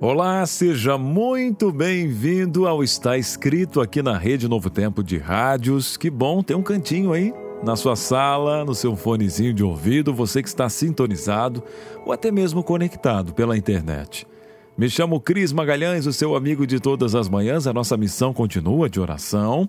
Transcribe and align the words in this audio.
Olá, 0.00 0.46
seja 0.46 0.96
muito 0.96 1.72
bem-vindo 1.72 2.68
ao 2.68 2.84
Está 2.84 3.18
Escrito 3.18 3.80
aqui 3.80 4.00
na 4.00 4.16
Rede 4.16 4.46
Novo 4.46 4.70
Tempo 4.70 5.02
de 5.02 5.18
Rádios. 5.18 5.96
Que 5.96 6.08
bom 6.08 6.40
ter 6.40 6.54
um 6.54 6.62
cantinho 6.62 7.12
aí 7.12 7.34
na 7.64 7.74
sua 7.74 7.96
sala, 7.96 8.64
no 8.64 8.76
seu 8.76 8.94
fonezinho 8.94 9.52
de 9.52 9.64
ouvido, 9.64 10.14
você 10.14 10.40
que 10.40 10.48
está 10.48 10.68
sintonizado 10.68 11.64
ou 12.06 12.12
até 12.12 12.30
mesmo 12.30 12.62
conectado 12.62 13.34
pela 13.34 13.56
internet. 13.56 14.24
Me 14.76 14.88
chamo 14.88 15.20
Cris 15.20 15.52
Magalhães, 15.52 16.06
o 16.06 16.12
seu 16.12 16.36
amigo 16.36 16.64
de 16.64 16.78
todas 16.78 17.16
as 17.16 17.28
manhãs. 17.28 17.66
A 17.66 17.72
nossa 17.72 17.96
missão 17.96 18.32
continua 18.32 18.88
de 18.88 19.00
oração. 19.00 19.68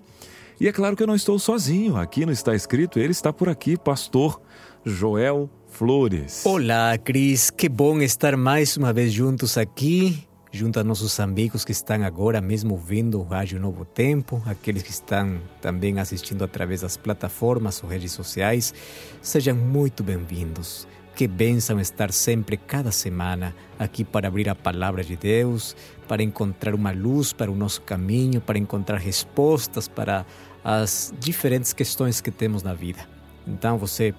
E 0.60 0.68
é 0.68 0.72
claro 0.72 0.94
que 0.94 1.02
eu 1.02 1.08
não 1.08 1.16
estou 1.16 1.40
sozinho. 1.40 1.96
Aqui 1.96 2.24
não 2.24 2.32
está 2.32 2.54
escrito, 2.54 3.00
ele 3.00 3.10
está 3.10 3.32
por 3.32 3.48
aqui, 3.48 3.76
pastor 3.76 4.40
Joel 4.84 5.50
Flores. 5.70 6.44
Olá, 6.44 6.98
Cris. 6.98 7.48
Que 7.48 7.68
bom 7.68 8.02
estar 8.02 8.36
mais 8.36 8.76
uma 8.76 8.92
vez 8.92 9.12
juntos 9.12 9.56
aqui, 9.56 10.26
junto 10.52 10.78
a 10.78 10.84
nossos 10.84 11.18
amigos 11.20 11.64
que 11.64 11.72
estão 11.72 12.04
agora 12.04 12.40
mesmo 12.40 12.76
vendo 12.76 13.18
o 13.18 13.22
Rádio 13.22 13.58
Novo 13.58 13.84
Tempo, 13.84 14.42
aqueles 14.44 14.82
que 14.82 14.90
estão 14.90 15.40
também 15.60 15.98
assistindo 15.98 16.44
através 16.44 16.82
das 16.82 16.96
plataformas 16.96 17.82
ou 17.82 17.88
redes 17.88 18.12
sociais. 18.12 18.74
Sejam 19.22 19.56
muito 19.56 20.02
bem-vindos. 20.02 20.86
Que 21.14 21.26
bênção 21.26 21.78
estar 21.80 22.12
sempre, 22.12 22.56
cada 22.56 22.90
semana, 22.90 23.54
aqui 23.78 24.04
para 24.04 24.28
abrir 24.28 24.48
a 24.48 24.54
palavra 24.54 25.04
de 25.04 25.16
Deus, 25.16 25.76
para 26.08 26.22
encontrar 26.22 26.74
uma 26.74 26.92
luz 26.92 27.32
para 27.32 27.50
o 27.50 27.54
nosso 27.54 27.82
caminho, 27.82 28.40
para 28.40 28.58
encontrar 28.58 28.98
respostas 28.98 29.86
para 29.86 30.24
as 30.64 31.12
diferentes 31.18 31.72
questões 31.72 32.20
que 32.20 32.30
temos 32.30 32.62
na 32.62 32.74
vida. 32.74 33.19
Então 33.50 33.76
você 33.76 34.14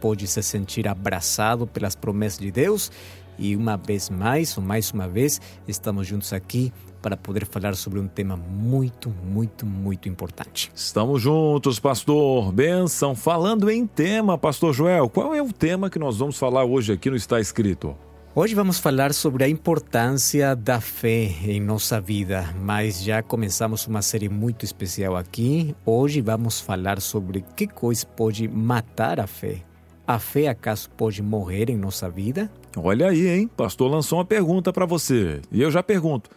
pode 0.00 0.26
se 0.26 0.42
sentir 0.42 0.86
abraçado 0.86 1.66
pelas 1.66 1.94
promessas 1.94 2.38
de 2.38 2.50
Deus 2.50 2.90
e 3.38 3.56
uma 3.56 3.76
vez 3.76 4.08
mais, 4.08 4.56
ou 4.56 4.62
mais 4.62 4.90
uma 4.90 5.08
vez, 5.08 5.40
estamos 5.66 6.06
juntos 6.06 6.32
aqui 6.32 6.72
para 7.02 7.16
poder 7.16 7.46
falar 7.46 7.76
sobre 7.76 8.00
um 8.00 8.08
tema 8.08 8.36
muito, 8.36 9.10
muito, 9.10 9.64
muito 9.66 10.08
importante. 10.08 10.70
Estamos 10.74 11.22
juntos, 11.22 11.78
pastor. 11.78 12.50
Benção. 12.52 13.14
Falando 13.14 13.70
em 13.70 13.86
tema, 13.86 14.38
pastor 14.38 14.72
Joel, 14.72 15.08
qual 15.08 15.34
é 15.34 15.42
o 15.42 15.52
tema 15.52 15.90
que 15.90 15.98
nós 15.98 16.18
vamos 16.18 16.38
falar 16.38 16.64
hoje 16.64 16.92
aqui 16.92 17.10
no 17.10 17.16
Está 17.16 17.40
Escrito? 17.40 17.94
Hoje 18.38 18.54
vamos 18.54 18.78
falar 18.78 19.14
sobre 19.14 19.44
a 19.44 19.48
importância 19.48 20.54
da 20.54 20.78
fé 20.78 21.34
em 21.42 21.58
nossa 21.58 21.98
vida, 21.98 22.54
mas 22.60 23.02
já 23.02 23.22
começamos 23.22 23.86
uma 23.86 24.02
série 24.02 24.28
muito 24.28 24.62
especial 24.62 25.16
aqui. 25.16 25.74
Hoje 25.86 26.20
vamos 26.20 26.60
falar 26.60 27.00
sobre 27.00 27.42
que 27.56 27.66
coisa 27.66 28.06
pode 28.06 28.46
matar 28.46 29.20
a 29.20 29.26
fé. 29.26 29.62
A 30.06 30.18
fé 30.18 30.48
acaso 30.48 30.90
pode 30.90 31.22
morrer 31.22 31.70
em 31.70 31.78
nossa 31.78 32.10
vida? 32.10 32.50
Olha 32.76 33.08
aí, 33.08 33.26
hein? 33.26 33.48
Pastor 33.56 33.90
lançou 33.90 34.18
uma 34.18 34.24
pergunta 34.26 34.70
para 34.70 34.84
você. 34.84 35.40
E 35.50 35.62
eu 35.62 35.70
já 35.70 35.82
pergunto. 35.82 36.28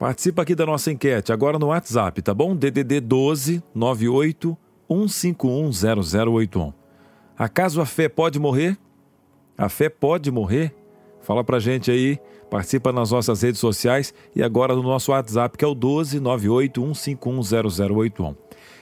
Participa 0.00 0.42
aqui 0.42 0.56
da 0.56 0.66
nossa 0.66 0.90
enquete 0.90 1.32
agora 1.32 1.56
no 1.56 1.66
WhatsApp, 1.66 2.20
tá 2.20 2.34
bom? 2.34 2.56
DDD 2.56 3.00
12 3.00 3.62
98 3.72 4.58
151 4.90 5.70
0081. 5.70 6.72
Acaso 7.38 7.80
a 7.80 7.86
fé 7.86 8.08
pode 8.08 8.40
morrer? 8.40 8.76
A 9.56 9.68
fé 9.68 9.88
pode 9.88 10.28
morrer? 10.28 10.81
Fala 11.22 11.44
pra 11.44 11.58
gente 11.58 11.90
aí, 11.90 12.18
participa 12.50 12.92
nas 12.92 13.10
nossas 13.10 13.40
redes 13.42 13.60
sociais 13.60 14.14
e 14.34 14.42
agora 14.42 14.74
no 14.74 14.82
nosso 14.82 15.12
WhatsApp, 15.12 15.56
que 15.56 15.64
é 15.64 15.68
o 15.68 15.74
12981510081. 15.74 18.36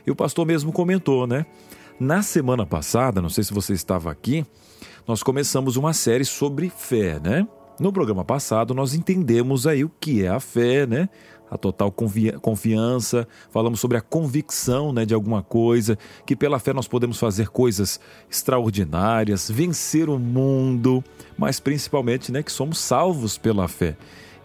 E 0.07 0.11
o 0.11 0.17
pastor 0.17 0.47
mesmo 0.47 0.73
comentou, 0.73 1.27
né? 1.27 1.45
Na 1.99 2.23
semana 2.23 2.65
passada, 2.65 3.21
não 3.21 3.29
sei 3.29 3.45
se 3.45 3.53
você 3.53 3.75
estava 3.75 4.11
aqui, 4.11 4.47
nós 5.07 5.23
começamos 5.23 5.77
uma 5.77 5.93
série 5.93 6.25
sobre 6.25 6.71
fé, 6.71 7.21
né? 7.21 7.47
No 7.79 7.93
programa 7.93 8.25
passado, 8.25 8.73
nós 8.75 8.95
entendemos 8.95 9.67
aí 9.67 9.85
o 9.85 9.93
que 10.01 10.25
é 10.25 10.29
a 10.29 10.41
fé, 10.41 10.87
né? 10.87 11.11
A 11.51 11.59
total 11.59 11.93
confiança, 12.41 13.27
falamos 13.51 13.81
sobre 13.81 13.97
a 13.97 14.01
convicção 14.01 14.93
né, 14.93 15.05
de 15.05 15.13
alguma 15.13 15.43
coisa, 15.43 15.99
que 16.25 16.37
pela 16.37 16.61
fé 16.61 16.73
nós 16.73 16.87
podemos 16.87 17.19
fazer 17.19 17.49
coisas 17.49 17.99
extraordinárias, 18.31 19.51
vencer 19.51 20.09
o 20.09 20.19
mundo, 20.19 21.03
mas 21.37 21.59
principalmente 21.59 22.31
né, 22.31 22.43
que 22.43 22.53
somos 22.53 22.79
salvos 22.79 23.37
pela 23.37 23.67
fé. 23.67 23.97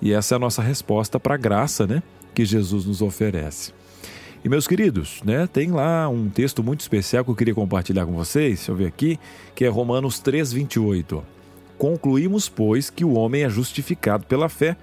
E 0.02 0.12
essa 0.12 0.34
é 0.34 0.38
a 0.38 0.40
nossa 0.40 0.64
resposta 0.64 1.20
para 1.20 1.36
a 1.36 1.38
graça 1.38 1.86
né, 1.86 2.02
que 2.34 2.44
Jesus 2.44 2.86
nos 2.86 3.02
oferece. 3.02 3.72
E 4.44 4.50
meus 4.50 4.68
queridos, 4.68 5.22
né, 5.24 5.48
tem 5.48 5.72
lá 5.72 6.10
um 6.10 6.30
texto 6.30 6.64
muito 6.64 6.82
especial 6.82 7.24
que 7.24 7.32
eu 7.32 7.36
queria 7.36 7.56
compartilhar 7.56 8.06
com 8.06 8.14
vocês, 8.14 8.58
deixa 8.58 8.72
eu 8.72 8.76
ver 8.76 8.88
aqui, 8.88 9.20
que 9.54 9.64
é 9.64 9.68
Romanos 9.68 10.22
3,28. 10.22 11.22
Concluímos, 11.78 12.48
pois, 12.48 12.90
que 12.90 13.04
o 13.04 13.14
homem 13.14 13.44
é 13.44 13.50
justificado 13.50 14.26
pela 14.26 14.48
fé 14.48 14.78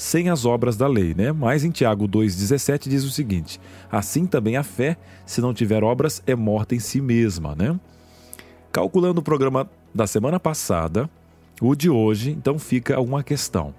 sem 0.00 0.30
as 0.30 0.46
obras 0.46 0.78
da 0.78 0.86
lei, 0.86 1.14
né? 1.14 1.30
Mas 1.30 1.62
em 1.62 1.70
Tiago 1.70 2.08
2,17 2.08 2.88
diz 2.88 3.04
o 3.04 3.10
seguinte: 3.10 3.60
assim 3.92 4.24
também 4.26 4.56
a 4.56 4.62
fé, 4.62 4.96
se 5.26 5.42
não 5.42 5.52
tiver 5.52 5.84
obras, 5.84 6.22
é 6.26 6.34
morta 6.34 6.74
em 6.74 6.78
si 6.78 7.02
mesma, 7.02 7.54
né? 7.54 7.78
Calculando 8.72 9.20
o 9.20 9.22
programa 9.22 9.68
da 9.94 10.06
semana 10.06 10.40
passada, 10.40 11.08
o 11.60 11.74
de 11.74 11.90
hoje, 11.90 12.30
então 12.30 12.58
fica 12.58 12.98
uma 12.98 13.22
questão: 13.22 13.74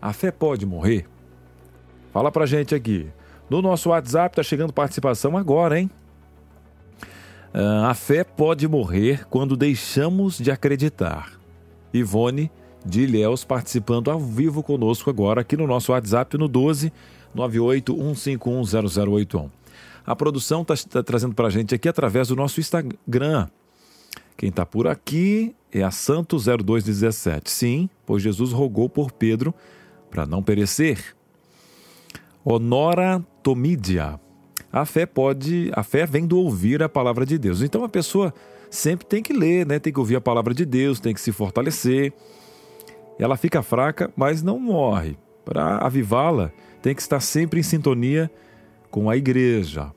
a 0.00 0.14
fé 0.14 0.30
pode 0.30 0.64
morrer? 0.64 1.06
Fala 2.14 2.32
pra 2.32 2.46
gente 2.46 2.74
aqui. 2.74 3.06
No 3.50 3.60
nosso 3.60 3.90
WhatsApp 3.90 4.36
tá 4.36 4.42
chegando 4.42 4.72
participação 4.72 5.36
agora, 5.36 5.78
hein? 5.78 5.90
Uh, 7.54 7.84
a 7.84 7.92
fé 7.92 8.24
pode 8.24 8.66
morrer 8.66 9.26
quando 9.28 9.54
deixamos 9.54 10.38
de 10.38 10.50
acreditar. 10.50 11.32
Ivone 11.92 12.50
de 12.84 13.02
Ilhéus 13.02 13.44
participando 13.44 14.10
ao 14.10 14.20
vivo 14.20 14.62
conosco 14.62 15.10
agora 15.10 15.40
aqui 15.40 15.56
no 15.56 15.66
nosso 15.66 15.92
WhatsApp 15.92 16.38
no 16.38 16.48
12 16.48 16.92
981510081. 17.36 19.50
A 20.06 20.16
produção 20.16 20.62
está 20.62 20.74
tá 20.88 21.02
trazendo 21.02 21.34
para 21.34 21.48
a 21.48 21.50
gente 21.50 21.74
aqui 21.74 21.88
através 21.88 22.28
do 22.28 22.36
nosso 22.36 22.60
Instagram. 22.60 23.48
Quem 24.36 24.48
está 24.48 24.64
por 24.64 24.86
aqui 24.86 25.54
é 25.70 25.82
a 25.82 25.90
Santo0217. 25.90 27.48
Sim, 27.48 27.90
pois 28.06 28.22
Jesus 28.22 28.52
rogou 28.52 28.88
por 28.88 29.12
Pedro 29.12 29.54
para 30.10 30.24
não 30.24 30.42
perecer. 30.42 31.14
Honora 32.44 33.22
Tomídia. 33.42 34.18
A 34.72 34.84
fé 34.84 35.06
pode, 35.06 35.70
a 35.74 35.82
fé 35.82 36.06
vem 36.06 36.26
do 36.26 36.38
ouvir 36.38 36.82
a 36.82 36.88
palavra 36.88 37.26
de 37.26 37.36
Deus. 37.36 37.62
Então 37.62 37.84
a 37.84 37.88
pessoa 37.88 38.32
sempre 38.70 39.06
tem 39.06 39.22
que 39.22 39.32
ler, 39.32 39.66
né? 39.66 39.78
Tem 39.78 39.92
que 39.92 39.98
ouvir 39.98 40.16
a 40.16 40.20
palavra 40.20 40.54
de 40.54 40.64
Deus, 40.64 41.00
tem 41.00 41.12
que 41.12 41.20
se 41.20 41.32
fortalecer. 41.32 42.12
Ela 43.18 43.36
fica 43.36 43.62
fraca, 43.62 44.10
mas 44.16 44.42
não 44.42 44.58
morre. 44.58 45.16
Para 45.44 45.78
avivá-la, 45.78 46.52
tem 46.80 46.94
que 46.94 47.02
estar 47.02 47.20
sempre 47.20 47.60
em 47.60 47.62
sintonia 47.62 48.30
com 48.90 49.10
a 49.10 49.16
igreja. 49.16 49.92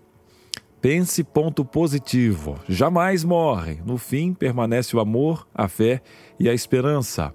Pense 0.81 1.23
ponto 1.23 1.63
positivo. 1.63 2.59
Jamais 2.67 3.23
morre. 3.23 3.79
No 3.85 3.97
fim, 3.97 4.33
permanece 4.33 4.95
o 4.95 4.99
amor, 4.99 5.47
a 5.53 5.67
fé 5.67 6.01
e 6.39 6.49
a 6.49 6.53
esperança. 6.53 7.33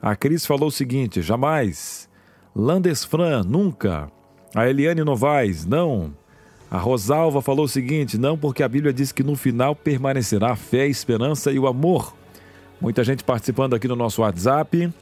A 0.00 0.14
Cris 0.14 0.46
falou 0.46 0.68
o 0.68 0.72
seguinte: 0.72 1.20
jamais. 1.20 2.08
Landesfran, 2.54 3.42
nunca. 3.42 4.10
A 4.54 4.68
Eliane 4.68 5.02
Novaes, 5.02 5.66
não. 5.66 6.14
A 6.70 6.78
Rosalva 6.78 7.42
falou 7.42 7.64
o 7.64 7.68
seguinte: 7.68 8.16
não, 8.16 8.38
porque 8.38 8.62
a 8.62 8.68
Bíblia 8.68 8.92
diz 8.92 9.10
que 9.10 9.24
no 9.24 9.34
final 9.34 9.74
permanecerá 9.74 10.52
a 10.52 10.56
fé, 10.56 10.82
a 10.82 10.86
esperança 10.86 11.50
e 11.50 11.58
o 11.58 11.66
amor. 11.66 12.14
Muita 12.80 13.02
gente 13.02 13.24
participando 13.24 13.74
aqui 13.74 13.88
no 13.88 13.96
nosso 13.96 14.22
WhatsApp. 14.22 14.92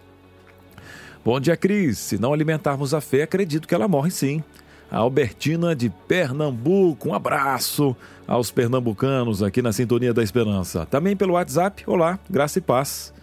Bom 1.25 1.41
dia, 1.41 1.56
Cris. 1.56 1.97
Se 1.97 2.19
não 2.19 2.35
alimentarmos 2.35 2.93
a 2.93 3.00
fé, 3.00 3.23
acredito 3.23 3.67
que 3.67 3.75
ela 3.75 3.88
morre 3.88 4.11
sim. 4.11 4.44
A 4.91 4.99
Albertina 4.99 5.75
de 5.75 5.88
Pernambuco, 5.88 7.09
um 7.09 7.15
abraço 7.15 7.97
aos 8.29 8.50
pernambucanos 8.50 9.43
aqui 9.43 9.62
na 9.62 9.73
Sintonia 9.73 10.12
da 10.12 10.23
Esperança. 10.23 10.85
Também 10.85 11.17
pelo 11.17 11.32
WhatsApp, 11.32 11.82
olá, 11.87 12.19
graça 12.29 12.59
e 12.59 12.62
paz. 12.62 13.15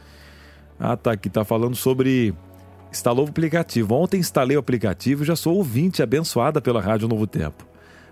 Ah, 0.79 0.97
tá 0.97 1.11
aqui, 1.11 1.29
tá 1.29 1.45
falando 1.45 1.75
sobre 1.75 2.33
instalou 2.91 3.27
o 3.27 3.29
aplicativo. 3.29 3.93
Ontem 3.93 4.19
instalei 4.19 4.57
o 4.57 4.59
aplicativo 4.59 5.21
e 5.21 5.27
já 5.27 5.35
sou 5.35 5.55
ouvinte 5.55 6.01
abençoada 6.01 6.59
pela 6.59 6.81
Rádio 6.81 7.07
Novo 7.07 7.27
Tempo. 7.27 7.67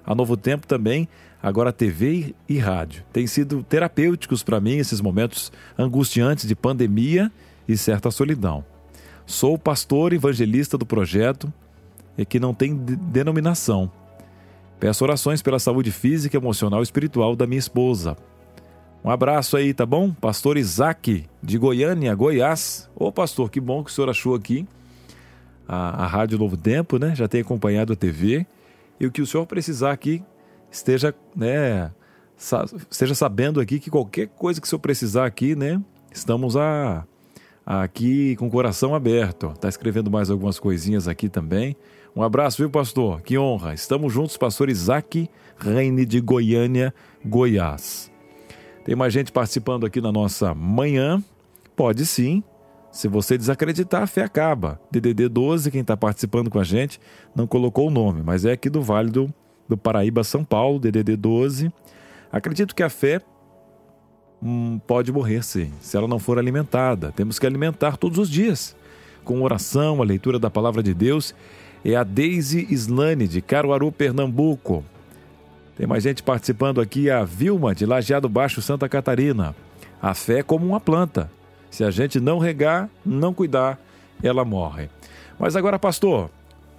A 0.06 0.14
Novo 0.14 0.38
Tempo 0.38 0.68
também, 0.68 1.10
agora 1.42 1.74
TV 1.74 2.36
e 2.48 2.60
rádio. 2.60 3.04
Tem 3.12 3.26
sido 3.26 3.64
terapêuticos 3.64 4.44
para 4.44 4.62
mim 4.62 4.78
esses 4.78 5.02
momentos 5.02 5.52
angustiantes 5.76 6.48
de 6.48 6.56
pandemia 6.56 7.32
e 7.68 7.76
certa 7.76 8.12
solidão. 8.12 8.64
Sou 9.30 9.60
pastor 9.60 10.12
evangelista 10.12 10.76
do 10.76 10.88
projeto 10.88 11.54
e 12.18 12.26
que 12.26 12.40
não 12.40 12.52
tem 12.52 12.76
denominação. 12.76 13.92
Peço 14.80 15.04
orações 15.04 15.40
pela 15.40 15.60
saúde 15.60 15.92
física, 15.92 16.36
emocional 16.36 16.80
e 16.80 16.84
espiritual 16.84 17.36
da 17.36 17.46
minha 17.46 17.60
esposa. 17.60 18.18
Um 19.06 19.10
abraço 19.12 19.56
aí, 19.56 19.72
tá 19.72 19.86
bom? 19.86 20.12
Pastor 20.12 20.58
Isaac, 20.58 21.26
de 21.44 21.58
Goiânia, 21.60 22.16
Goiás. 22.16 22.90
Ô 22.96 23.12
pastor, 23.12 23.52
que 23.52 23.62
bom 23.62 23.84
que 23.84 23.92
o 23.92 23.94
senhor 23.94 24.10
achou 24.10 24.34
aqui 24.34 24.68
a, 25.68 26.06
a 26.06 26.08
Rádio 26.08 26.40
Novo 26.40 26.58
Tempo, 26.58 26.98
né? 26.98 27.16
Já 27.16 27.28
tem 27.28 27.42
acompanhado 27.42 27.94
a 27.94 27.96
TV. 27.96 28.48
E 29.00 29.06
o 29.06 29.12
que 29.12 29.22
o 29.22 29.28
senhor 29.28 29.46
precisar 29.46 29.92
aqui, 29.92 30.24
esteja, 30.72 31.14
né, 31.36 31.92
sa 32.36 32.66
esteja 32.90 33.14
sabendo 33.14 33.62
aqui 33.62 33.80
que 33.80 33.92
qualquer 33.92 34.30
coisa 34.30 34.60
que 34.60 34.66
o 34.66 34.70
senhor 34.70 34.80
precisar 34.80 35.28
aqui, 35.28 35.56
né? 35.56 35.80
Estamos 36.12 36.58
a, 36.58 37.06
a 37.06 37.19
aqui 37.70 38.36
com 38.38 38.48
o 38.48 38.50
coração 38.50 38.96
aberto. 38.96 39.54
Tá 39.62 39.70
escrevendo 39.70 40.10
mais 40.10 40.32
algumas 40.32 40.58
coisinhas 40.58 41.08
aqui 41.08 41.30
também. 41.30 41.78
Um 42.16 42.24
abraço, 42.24 42.58
viu, 42.58 42.70
pastor? 42.70 43.22
Que 43.22 43.38
honra. 43.38 43.76
Estamos 43.76 44.12
juntos, 44.12 44.36
pastor 44.38 44.70
Isaac 44.70 45.30
Reine 45.56 46.04
de 46.04 46.20
Goiânia, 46.20 46.92
Goiás. 47.24 48.12
Tem 48.84 48.96
mais 48.96 49.14
gente 49.14 49.32
participando 49.32 49.86
aqui 49.86 50.02
na 50.02 50.12
nossa 50.12 50.56
manhã? 50.56 51.24
Pode 51.76 52.08
sim. 52.08 52.44
Se 52.92 53.08
você 53.08 53.38
desacreditar, 53.38 54.02
a 54.02 54.08
fé 54.08 54.24
acaba. 54.24 54.82
DDD 54.90 55.30
12, 55.30 55.70
quem 55.70 55.82
está 55.82 55.96
participando 55.96 56.50
com 56.50 56.58
a 56.58 56.64
gente, 56.64 57.00
não 57.36 57.46
colocou 57.46 57.88
o 57.88 57.92
nome, 57.92 58.24
mas 58.24 58.46
é 58.46 58.54
aqui 58.54 58.68
do 58.68 58.82
Vale 58.82 59.12
do, 59.12 59.32
do 59.68 59.78
Paraíba, 59.78 60.24
São 60.24 60.44
Paulo, 60.44 60.80
DDD 60.80 61.16
12. 61.16 61.72
Acredito 62.32 62.74
que 62.74 62.82
a 62.82 62.90
fé 62.90 63.22
hum, 64.42 64.80
pode 64.88 65.12
morrer, 65.12 65.44
sim, 65.44 65.72
se 65.82 65.96
ela 65.96 66.08
não 66.08 66.20
for 66.20 66.38
alimentada. 66.38 67.12
Temos 67.16 67.40
que 67.40 67.46
alimentar 67.46 67.98
todos 67.98 68.18
os 68.18 68.30
dias, 68.30 68.76
com 69.24 69.42
oração, 69.44 70.02
a 70.02 70.06
leitura 70.06 70.40
da 70.40 70.50
palavra 70.50 70.82
de 70.82 70.94
Deus 70.94 71.36
é 71.84 71.96
a 71.96 72.04
Daisy 72.04 72.68
Slane, 72.72 73.28
de 73.28 73.42
Caruaru, 73.42 73.92
Pernambuco. 73.92 74.84
Tem 75.78 75.88
mais 75.88 76.04
gente 76.04 76.22
participando 76.22 76.82
aqui, 76.82 77.10
a 77.10 77.24
Vilma, 77.24 77.74
de 77.74 77.86
Lajeado 77.86 78.28
Baixo, 78.28 78.62
Santa 78.62 78.90
Catarina. 78.90 79.56
A 80.02 80.14
fé 80.14 80.40
é 80.40 80.44
como 80.44 80.66
uma 80.66 80.80
planta. 80.80 81.32
Se 81.70 81.84
a 81.84 81.92
gente 81.92 82.20
não 82.20 82.38
regar, 82.38 82.90
não 83.06 83.34
cuidar, 83.34 83.80
ela 84.22 84.44
morre. 84.44 84.90
Mas 85.38 85.56
agora, 85.56 85.80
pastor, 85.80 86.30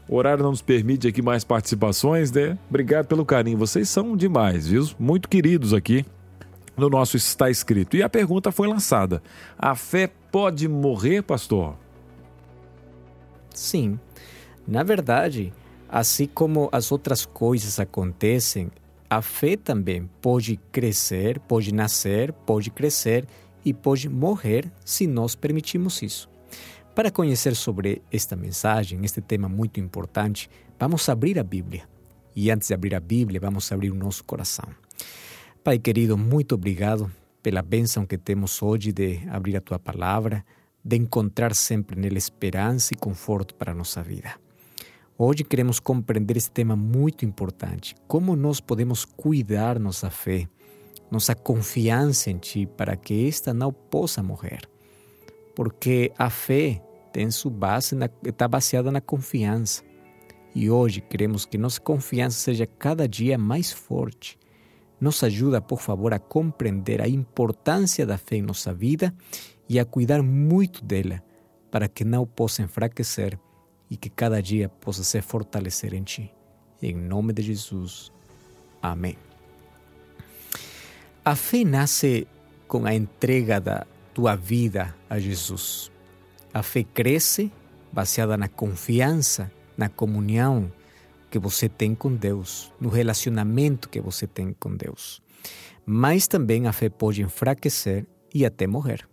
o 0.06 0.16
horário 0.16 0.42
não 0.42 0.50
nos 0.50 0.60
permite 0.60 1.08
aqui 1.08 1.22
mais 1.22 1.44
participações, 1.44 2.30
né? 2.30 2.58
Obrigado 2.68 3.06
pelo 3.06 3.24
carinho. 3.24 3.56
Vocês 3.56 3.88
são 3.88 4.16
demais, 4.16 4.68
viu? 4.68 4.86
Muito 4.98 5.28
queridos 5.28 5.72
aqui 5.72 6.04
no 6.80 6.88
nosso 6.88 7.16
Está 7.16 7.50
Escrito. 7.50 7.96
E 7.96 8.02
a 8.02 8.08
pergunta 8.08 8.50
foi 8.50 8.66
lançada: 8.66 9.22
a 9.58 9.76
fé 9.76 10.10
pode 10.32 10.66
morrer, 10.66 11.22
pastor? 11.22 11.76
Sim. 13.54 13.98
Na 14.66 14.82
verdade, 14.82 15.52
assim 15.88 16.26
como 16.26 16.68
as 16.72 16.90
outras 16.90 17.26
coisas 17.26 17.78
acontecem, 17.78 18.70
a 19.08 19.20
fé 19.20 19.56
também 19.56 20.08
pode 20.22 20.56
crescer, 20.70 21.40
pode 21.40 21.74
nascer, 21.74 22.32
pode 22.32 22.70
crescer 22.70 23.26
e 23.64 23.74
pode 23.74 24.08
morrer 24.08 24.70
se 24.84 25.06
nós 25.06 25.34
permitirmos 25.34 26.00
isso. 26.02 26.28
Para 26.94 27.10
conhecer 27.10 27.54
sobre 27.56 28.02
esta 28.12 28.36
mensagem, 28.36 29.00
este 29.04 29.20
tema 29.20 29.48
muito 29.48 29.80
importante, 29.80 30.48
vamos 30.78 31.08
abrir 31.08 31.38
a 31.38 31.42
Bíblia. 31.42 31.88
E 32.34 32.50
antes 32.50 32.68
de 32.68 32.74
abrir 32.74 32.94
a 32.94 33.00
Bíblia, 33.00 33.40
vamos 33.40 33.70
abrir 33.72 33.90
o 33.90 33.94
nosso 33.94 34.22
coração. 34.24 34.68
Pai 35.62 35.78
querido, 35.78 36.16
muito 36.16 36.54
obrigado 36.54 37.12
pela 37.42 37.60
bênção 37.60 38.06
que 38.06 38.16
temos 38.16 38.62
hoje 38.62 38.92
de 38.92 39.20
abrir 39.28 39.58
a 39.58 39.60
tua 39.60 39.78
palavra, 39.78 40.42
de 40.82 40.96
encontrar 40.96 41.54
sempre 41.54 42.00
nela 42.00 42.16
esperança 42.16 42.94
e 42.94 42.96
conforto 42.96 43.54
para 43.54 43.72
a 43.72 43.74
nossa 43.74 44.02
vida. 44.02 44.36
Hoje 45.18 45.44
queremos 45.44 45.78
compreender 45.78 46.38
esse 46.38 46.50
tema 46.50 46.74
muito 46.74 47.26
importante: 47.26 47.94
como 48.08 48.34
nós 48.34 48.58
podemos 48.58 49.04
cuidar 49.04 49.78
nossa 49.78 50.08
fé, 50.08 50.48
nossa 51.10 51.34
confiança 51.34 52.30
em 52.30 52.38
Ti, 52.38 52.64
para 52.64 52.96
que 52.96 53.28
esta 53.28 53.52
não 53.52 53.70
possa 53.70 54.22
morrer. 54.22 54.62
Porque 55.54 56.10
a 56.16 56.30
fé 56.30 56.82
tem 57.12 57.30
sua 57.30 57.50
base, 57.50 57.94
na, 57.94 58.08
está 58.24 58.48
baseada 58.48 58.90
na 58.90 59.02
confiança. 59.02 59.82
E 60.54 60.70
hoje 60.70 61.02
queremos 61.02 61.44
que 61.44 61.58
nossa 61.58 61.78
confiança 61.78 62.38
seja 62.38 62.66
cada 62.66 63.06
dia 63.06 63.36
mais 63.36 63.70
forte. 63.70 64.38
Nos 65.00 65.22
ajuda, 65.24 65.60
por 65.60 65.80
favor, 65.80 66.12
a 66.12 66.18
compreender 66.18 67.00
a 67.00 67.08
importância 67.08 68.04
da 68.04 68.18
fé 68.18 68.36
em 68.36 68.42
nossa 68.42 68.72
vida 68.74 69.14
e 69.68 69.78
a 69.78 69.84
cuidar 69.84 70.22
muito 70.22 70.84
dela, 70.84 71.22
para 71.70 71.88
que 71.88 72.04
não 72.04 72.26
possa 72.26 72.62
enfraquecer 72.62 73.38
e 73.90 73.96
que 73.96 74.10
cada 74.10 74.42
dia 74.42 74.68
possa 74.68 75.02
se 75.02 75.20
fortalecer 75.22 75.94
em 75.94 76.02
Ti. 76.02 76.32
Em 76.82 76.94
nome 76.94 77.32
de 77.32 77.42
Jesus. 77.42 78.12
Amém. 78.82 79.16
A 81.24 81.34
fé 81.34 81.64
nasce 81.64 82.26
com 82.68 82.86
a 82.86 82.94
entrega 82.94 83.60
da 83.60 83.86
tua 84.14 84.36
vida 84.36 84.94
a 85.08 85.18
Jesus. 85.18 85.90
A 86.52 86.62
fé 86.62 86.82
cresce 86.82 87.52
baseada 87.92 88.36
na 88.36 88.48
confiança, 88.48 89.50
na 89.76 89.88
comunhão 89.88 90.70
que 91.30 91.38
você 91.38 91.68
tem 91.68 91.94
com 91.94 92.14
Deus, 92.14 92.72
no 92.80 92.88
relacionamento 92.88 93.88
que 93.88 94.00
você 94.00 94.26
tem 94.26 94.52
com 94.52 94.76
Deus. 94.76 95.22
Mas 95.86 96.26
também 96.26 96.66
a 96.66 96.72
fé 96.72 96.88
pode 96.88 97.22
enfraquecer 97.22 98.06
e 98.34 98.44
até 98.44 98.66
morrer. 98.66 99.08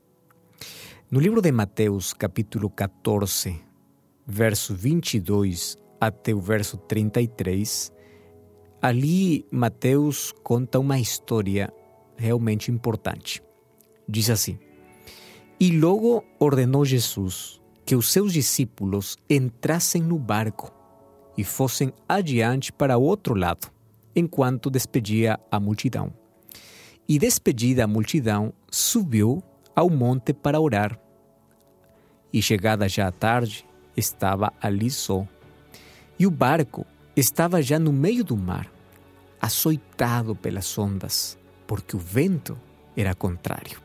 No 1.10 1.20
livro 1.20 1.42
de 1.42 1.52
Mateus, 1.52 2.14
capítulo 2.14 2.70
14, 2.70 3.62
verso 4.26 4.76
22 4.76 5.78
até 6.02 6.34
o 6.34 6.42
verso 6.42 6.78
33, 6.78 7.94
ali 8.82 9.46
Mateus 9.52 10.34
conta 10.44 10.80
uma 10.80 11.00
história 11.00 11.72
realmente 12.18 12.72
importante. 12.72 13.42
Diz 14.08 14.30
assim: 14.30 14.60
E 15.60 15.78
logo 15.80 16.24
ordenou 16.40 16.84
Jesus 16.84 17.62
que 17.86 17.96
os 17.96 18.12
seus 18.12 18.34
discípulos 18.34 19.18
entrassem 19.30 20.02
no 20.02 20.20
barco 20.20 20.77
e 21.38 21.44
fossem 21.44 21.94
adiante 22.10 22.74
para 22.74 22.98
outro 22.98 23.36
lado, 23.36 23.72
enquanto 24.16 24.70
despedia 24.70 25.40
a 25.52 25.60
multidão. 25.60 26.12
E 27.08 27.20
despedida 27.20 27.84
a 27.84 27.88
multidão, 27.88 28.52
subiu 28.70 29.44
ao 29.76 29.90
monte 29.90 30.34
para 30.34 30.60
orar. 30.60 31.00
E 32.34 32.42
chegada 32.42 32.90
já 32.90 33.08
a 33.08 33.12
tarde, 33.12 33.66
estava 33.96 34.52
ali 34.62 34.90
só. 34.90 35.26
E 36.20 36.26
o 36.26 36.32
barco 36.32 36.86
estava 37.16 37.62
já 37.62 37.80
no 37.80 37.94
meio 37.94 38.24
do 38.24 38.36
mar, 38.36 38.70
açoitado 39.40 40.36
pelas 40.36 40.78
ondas, 40.78 41.38
porque 41.66 41.96
o 41.96 42.00
vento 42.00 42.60
era 42.96 43.14
contrário. 43.14 43.80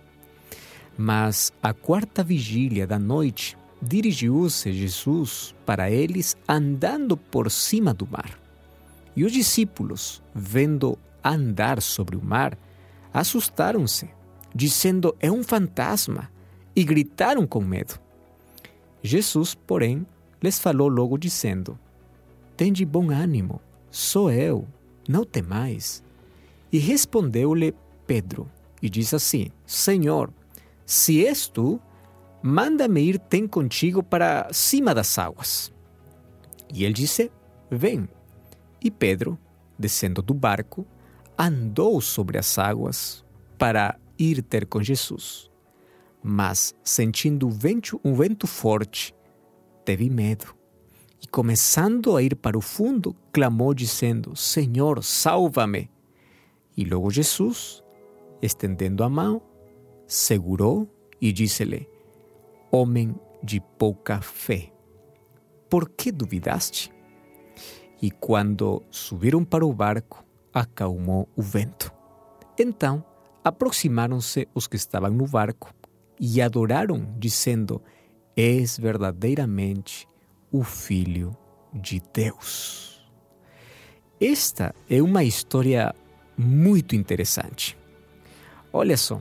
Mas 0.97 1.52
a 1.62 1.73
quarta 1.73 2.25
vigília 2.25 2.87
da 2.87 2.99
noite 2.99 3.56
dirigiu-se 3.82 4.72
Jesus 4.72 5.54
para 5.66 5.90
eles 5.90 6.36
andando 6.48 7.16
por 7.16 7.50
cima 7.50 7.92
do 7.92 8.06
mar. 8.06 8.38
E 9.16 9.24
os 9.24 9.32
discípulos, 9.32 10.22
vendo 10.32 10.96
andar 11.22 11.82
sobre 11.82 12.16
o 12.16 12.24
mar, 12.24 12.56
assustaram-se, 13.12 14.08
dizendo: 14.54 15.14
É 15.18 15.30
um 15.30 15.42
fantasma, 15.42 16.30
e 16.74 16.84
gritaram 16.84 17.46
com 17.46 17.60
medo. 17.60 18.00
Jesus, 19.02 19.54
porém, 19.54 20.06
lhes 20.40 20.58
falou 20.58 20.88
logo 20.88 21.18
dizendo: 21.18 21.78
Tende 22.56 22.84
bom 22.84 23.10
ânimo, 23.10 23.60
sou 23.90 24.30
eu, 24.30 24.66
não 25.08 25.24
temais. 25.24 26.02
E 26.72 26.78
respondeu-lhe 26.78 27.74
Pedro, 28.06 28.48
e 28.80 28.88
disse 28.88 29.14
assim: 29.16 29.50
Senhor, 29.66 30.32
se 30.86 31.26
és 31.26 31.48
tu, 31.48 31.80
manda-me 32.42 33.00
ir 33.00 33.18
tem 33.18 33.46
contigo 33.46 34.02
para 34.02 34.49
cima 34.52 34.94
das 34.94 35.18
águas. 35.18 35.72
E 36.72 36.84
ele 36.84 36.94
disse: 36.94 37.30
Vem. 37.70 38.08
E 38.82 38.90
Pedro, 38.90 39.38
descendo 39.78 40.20
do 40.20 40.34
barco, 40.34 40.87
andou 41.38 42.00
sobre 42.00 42.38
as 42.38 42.58
águas 42.58 43.25
para 43.56 43.96
ir 44.18 44.42
ter 44.42 44.66
com 44.66 44.82
Jesus 44.82 45.52
mas, 46.22 46.75
sentindo 46.84 47.49
um 47.49 47.50
vento, 47.50 48.00
um 48.04 48.14
vento 48.14 48.46
forte, 48.46 49.14
teve 49.84 50.08
medo. 50.08 50.54
E, 51.20 51.26
começando 51.26 52.16
a 52.16 52.22
ir 52.22 52.37
para 52.37 52.56
o 52.56 52.61
fundo, 52.61 53.16
clamou, 53.32 53.75
dizendo: 53.75 54.37
Senhor, 54.37 55.02
salva-me. 55.02 55.90
E 56.76 56.84
logo 56.84 57.11
Jesus, 57.11 57.82
estendendo 58.40 59.02
a 59.02 59.08
mão, 59.08 59.42
segurou 60.06 60.88
e 61.20 61.32
disse-lhe: 61.32 61.88
Homem 62.74 63.14
de 63.42 63.60
pouca 63.60 64.22
fé, 64.22 64.72
por 65.68 65.90
que 65.90 66.10
duvidaste? 66.10 66.90
E 68.00 68.10
quando 68.10 68.82
subiram 68.90 69.44
para 69.44 69.66
o 69.66 69.74
barco, 69.74 70.24
acalmou 70.54 71.28
o 71.36 71.42
vento. 71.42 71.92
Então 72.58 73.04
aproximaram-se 73.44 74.48
os 74.54 74.66
que 74.66 74.76
estavam 74.76 75.10
no 75.10 75.26
barco 75.26 75.70
e 76.18 76.40
adoraram, 76.40 77.14
dizendo: 77.18 77.82
és 78.34 78.78
verdadeiramente 78.78 80.08
o 80.50 80.62
Filho 80.62 81.36
de 81.74 82.00
Deus. 82.10 83.06
Esta 84.18 84.74
é 84.88 85.02
uma 85.02 85.24
história 85.24 85.94
muito 86.38 86.96
interessante. 86.96 87.76
Olha 88.72 88.96
só, 88.96 89.20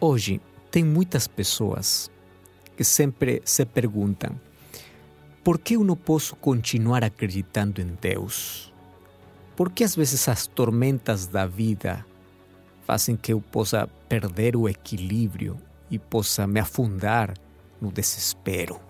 hoje 0.00 0.40
tem 0.70 0.82
muitas 0.82 1.28
pessoas 1.28 2.10
que 2.78 2.84
sempre 2.84 3.42
se 3.44 3.66
perguntam 3.66 4.40
por 5.42 5.58
que 5.58 5.74
eu 5.74 5.82
não 5.82 5.96
posso 5.96 6.36
continuar 6.36 7.02
acreditando 7.02 7.80
em 7.80 7.98
Deus? 8.00 8.72
Por 9.56 9.72
que 9.72 9.82
às 9.82 9.96
vezes 9.96 10.28
as 10.28 10.46
tormentas 10.46 11.26
da 11.26 11.44
vida 11.44 12.06
fazem 12.86 13.16
que 13.16 13.32
eu 13.32 13.40
possa 13.40 13.88
perder 14.08 14.54
o 14.54 14.68
equilíbrio 14.68 15.56
e 15.90 15.98
possa 15.98 16.46
me 16.46 16.60
afundar 16.60 17.34
no 17.80 17.90
desespero? 17.90 18.80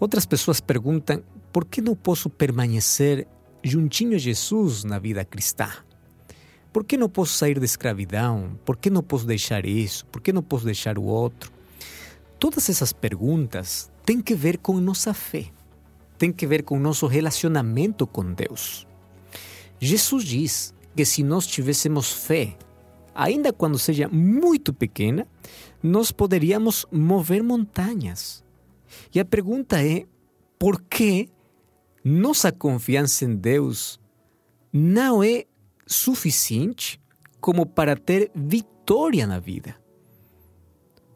Outras 0.00 0.24
pessoas 0.24 0.58
perguntam 0.58 1.22
por 1.52 1.66
que 1.66 1.82
não 1.82 1.94
posso 1.94 2.30
permanecer 2.30 3.28
juntinho 3.62 4.14
a 4.14 4.18
Jesus 4.18 4.82
na 4.82 4.98
vida 4.98 5.26
cristã? 5.26 5.68
Por 6.72 6.84
que 6.84 6.96
não 6.96 7.10
posso 7.10 7.34
sair 7.34 7.58
da 7.58 7.66
escravidão? 7.66 8.58
Por 8.64 8.78
que 8.78 8.88
não 8.88 9.02
posso 9.02 9.26
deixar 9.26 9.66
isso? 9.66 10.06
Por 10.06 10.22
que 10.22 10.32
não 10.32 10.42
posso 10.42 10.64
deixar 10.64 10.96
o 10.96 11.02
outro? 11.02 11.57
Todas 12.38 12.70
essas 12.70 12.92
perguntas 12.92 13.90
têm 14.04 14.20
que 14.20 14.34
ver 14.34 14.58
com 14.58 14.78
nossa 14.80 15.12
fé, 15.12 15.46
têm 16.16 16.32
que 16.32 16.46
ver 16.46 16.62
com 16.62 16.78
nosso 16.78 17.06
relacionamento 17.06 18.06
com 18.06 18.32
Deus. 18.32 18.86
Jesus 19.80 20.24
diz 20.24 20.74
que 20.94 21.04
se 21.04 21.22
nós 21.22 21.46
tivéssemos 21.46 22.12
fé, 22.12 22.56
ainda 23.14 23.52
quando 23.52 23.78
seja 23.78 24.08
muito 24.08 24.72
pequena, 24.72 25.26
nós 25.82 26.12
poderíamos 26.12 26.86
mover 26.92 27.42
montanhas. 27.42 28.44
E 29.12 29.18
a 29.18 29.24
pergunta 29.24 29.84
é: 29.84 30.06
por 30.58 30.80
que 30.82 31.28
nossa 32.04 32.52
confiança 32.52 33.24
em 33.24 33.34
Deus 33.34 34.00
não 34.72 35.22
é 35.22 35.44
suficiente 35.86 37.00
como 37.40 37.66
para 37.66 37.96
ter 37.96 38.30
vitória 38.34 39.26
na 39.26 39.40
vida? 39.40 39.76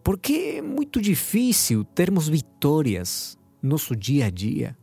Porque 0.02 0.56
é 0.56 0.62
muito 0.62 1.00
difícil 1.00 1.84
termos 1.84 2.28
vitórias 2.28 3.38
no 3.62 3.70
nosso 3.70 3.94
dia 3.94 4.26
a 4.26 4.30
dia. 4.30 4.76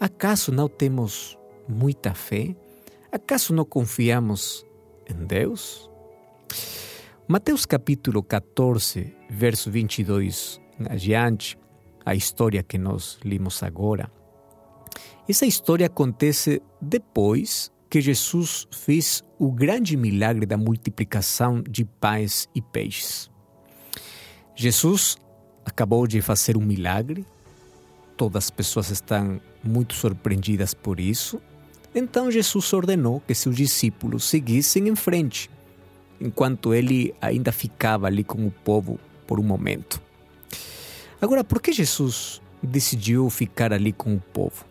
Acaso 0.00 0.50
não 0.50 0.68
temos 0.68 1.38
muita 1.68 2.12
fé? 2.14 2.56
Acaso 3.12 3.54
não 3.54 3.64
confiamos 3.64 4.66
em 5.08 5.24
Deus? 5.24 5.88
Mateus 7.28 7.64
capítulo 7.64 8.22
14, 8.22 9.16
verso 9.30 9.70
22 9.70 10.60
adiante, 10.90 11.56
a 12.04 12.14
história 12.14 12.62
que 12.62 12.76
nós 12.76 13.18
limos 13.24 13.62
agora. 13.62 14.10
Essa 15.28 15.46
história 15.46 15.86
acontece 15.86 16.60
depois 16.80 17.72
que 17.88 18.00
Jesus 18.00 18.66
fez 18.72 19.22
o 19.38 19.52
grande 19.52 19.96
milagre 19.96 20.44
da 20.44 20.56
multiplicação 20.56 21.62
de 21.62 21.84
pães 21.84 22.48
e 22.54 22.60
peixes. 22.60 23.30
Jesus 24.56 25.16
acabou 25.64 26.06
de 26.06 26.20
fazer 26.20 26.56
um 26.56 26.60
milagre, 26.60 27.26
todas 28.16 28.44
as 28.44 28.50
pessoas 28.50 28.90
estão 28.90 29.40
muito 29.62 29.94
surpreendidas 29.94 30.74
por 30.74 31.00
isso. 31.00 31.40
Então 31.94 32.30
Jesus 32.30 32.72
ordenou 32.72 33.20
que 33.20 33.34
seus 33.34 33.56
discípulos 33.56 34.24
seguissem 34.24 34.88
em 34.88 34.96
frente, 34.96 35.50
enquanto 36.20 36.74
ele 36.74 37.14
ainda 37.20 37.52
ficava 37.52 38.06
ali 38.06 38.22
com 38.22 38.46
o 38.46 38.50
povo 38.50 38.98
por 39.26 39.40
um 39.40 39.44
momento. 39.44 40.00
Agora, 41.20 41.42
por 41.42 41.60
que 41.60 41.72
Jesus 41.72 42.40
decidiu 42.62 43.30
ficar 43.30 43.72
ali 43.72 43.92
com 43.92 44.14
o 44.14 44.20
povo? 44.20 44.64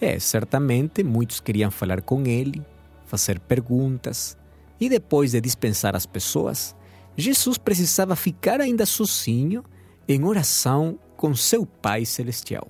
É, 0.00 0.18
certamente 0.18 1.02
muitos 1.02 1.40
queriam 1.40 1.70
falar 1.70 2.02
com 2.02 2.26
ele, 2.26 2.62
fazer 3.06 3.40
perguntas, 3.40 4.36
e 4.78 4.88
depois 4.88 5.32
de 5.32 5.40
dispensar 5.40 5.96
as 5.96 6.04
pessoas, 6.04 6.76
Jesus 7.16 7.56
precisava 7.56 8.14
ficar 8.14 8.60
ainda 8.60 8.84
sozinho 8.84 9.64
em 10.06 10.22
oração 10.24 10.98
com 11.16 11.34
seu 11.34 11.64
Pai 11.64 12.04
Celestial. 12.04 12.68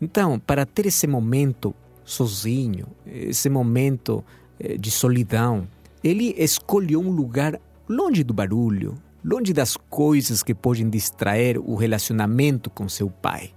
Então, 0.00 0.38
para 0.38 0.64
ter 0.64 0.86
esse 0.86 1.06
momento 1.06 1.74
sozinho, 2.04 2.86
esse 3.06 3.48
momento 3.48 4.24
eh, 4.58 4.76
de 4.76 4.90
solidão, 4.90 5.68
ele 6.02 6.34
escolheu 6.38 7.00
um 7.00 7.10
lugar 7.10 7.60
longe 7.88 8.22
do 8.22 8.32
barulho, 8.32 8.94
longe 9.24 9.52
das 9.52 9.76
coisas 9.76 10.42
que 10.42 10.54
podem 10.54 10.88
distrair 10.88 11.58
o 11.58 11.74
relacionamento 11.74 12.70
com 12.70 12.88
seu 12.88 13.10
Pai. 13.10 13.52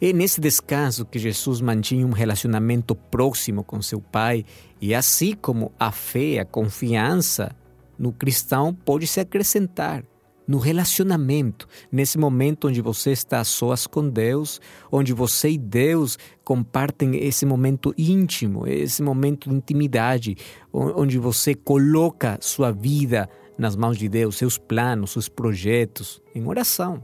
É 0.00 0.12
nesse 0.12 0.40
descanso 0.40 1.04
que 1.04 1.18
Jesus 1.18 1.60
mantinha 1.60 2.06
um 2.06 2.10
relacionamento 2.10 2.94
próximo 2.94 3.62
com 3.62 3.80
seu 3.80 4.00
Pai, 4.00 4.44
e 4.80 4.94
assim 4.94 5.34
como 5.34 5.72
a 5.78 5.90
fé, 5.92 6.40
a 6.40 6.44
confiança 6.44 7.54
no 7.98 8.12
cristão 8.12 8.74
pode 8.74 9.06
se 9.06 9.20
acrescentar 9.20 10.04
no 10.46 10.58
relacionamento, 10.58 11.66
nesse 11.90 12.18
momento 12.18 12.68
onde 12.68 12.80
você 12.80 13.12
está 13.12 13.40
a 13.40 13.44
sós 13.44 13.86
com 13.86 14.08
Deus, 14.08 14.60
onde 14.92 15.12
você 15.12 15.50
e 15.50 15.58
Deus 15.58 16.18
compartem 16.44 17.16
esse 17.16 17.46
momento 17.46 17.94
íntimo, 17.96 18.66
esse 18.66 19.02
momento 19.02 19.48
de 19.48 19.56
intimidade, 19.56 20.36
onde 20.72 21.18
você 21.18 21.54
coloca 21.54 22.38
sua 22.40 22.70
vida 22.70 23.28
nas 23.56 23.74
mãos 23.76 23.96
de 23.96 24.08
Deus, 24.08 24.36
seus 24.36 24.58
planos, 24.58 25.12
seus 25.12 25.28
projetos, 25.28 26.20
em 26.34 26.46
oração. 26.46 27.02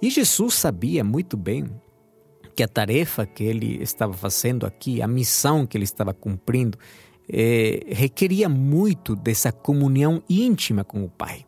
E 0.00 0.08
Jesus 0.08 0.54
sabia 0.54 1.02
muito 1.02 1.36
bem 1.36 1.68
que 2.54 2.62
a 2.62 2.68
tarefa 2.68 3.26
que 3.26 3.44
ele 3.44 3.82
estava 3.82 4.12
fazendo 4.12 4.64
aqui, 4.64 5.02
a 5.02 5.06
missão 5.06 5.66
que 5.66 5.76
ele 5.76 5.84
estava 5.84 6.14
cumprindo, 6.14 6.78
é, 7.28 7.86
requeria 7.88 8.48
muito 8.48 9.14
dessa 9.14 9.52
comunhão 9.52 10.22
íntima 10.28 10.84
com 10.84 11.04
o 11.04 11.08
Pai. 11.08 11.44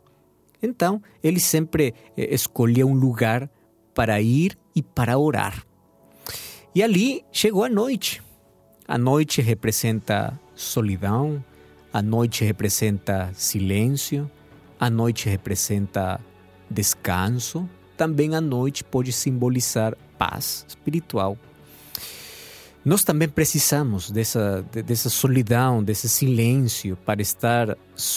Então, 0.62 1.02
ele 1.22 1.40
sempre 1.40 1.94
é, 2.16 2.34
escolhia 2.34 2.86
um 2.86 2.94
lugar 2.94 3.50
para 3.94 4.20
ir 4.20 4.56
e 4.74 4.82
para 4.82 5.18
orar. 5.18 5.64
E 6.74 6.82
ali 6.82 7.24
chegou 7.32 7.64
a 7.64 7.68
noite. 7.68 8.22
A 8.86 8.98
noite 8.98 9.40
representa 9.40 10.38
solidão, 10.54 11.42
a 11.92 12.02
noite 12.02 12.44
representa 12.44 13.30
silêncio, 13.34 14.30
a 14.78 14.90
noite 14.90 15.28
representa 15.28 16.20
descanso, 16.70 17.68
também 17.96 18.34
a 18.34 18.40
noite 18.40 18.82
pode 18.84 19.12
simbolizar 19.12 19.96
paz 20.18 20.64
espiritual. 20.68 21.36
Nós 22.82 23.04
também 23.04 23.28
precisamos 23.28 24.10
dessa, 24.10 24.62
dessa 24.62 25.10
solidão, 25.10 25.84
desse 25.84 26.08
silêncio 26.08 26.96
para 26.96 27.20
estar 27.20 27.76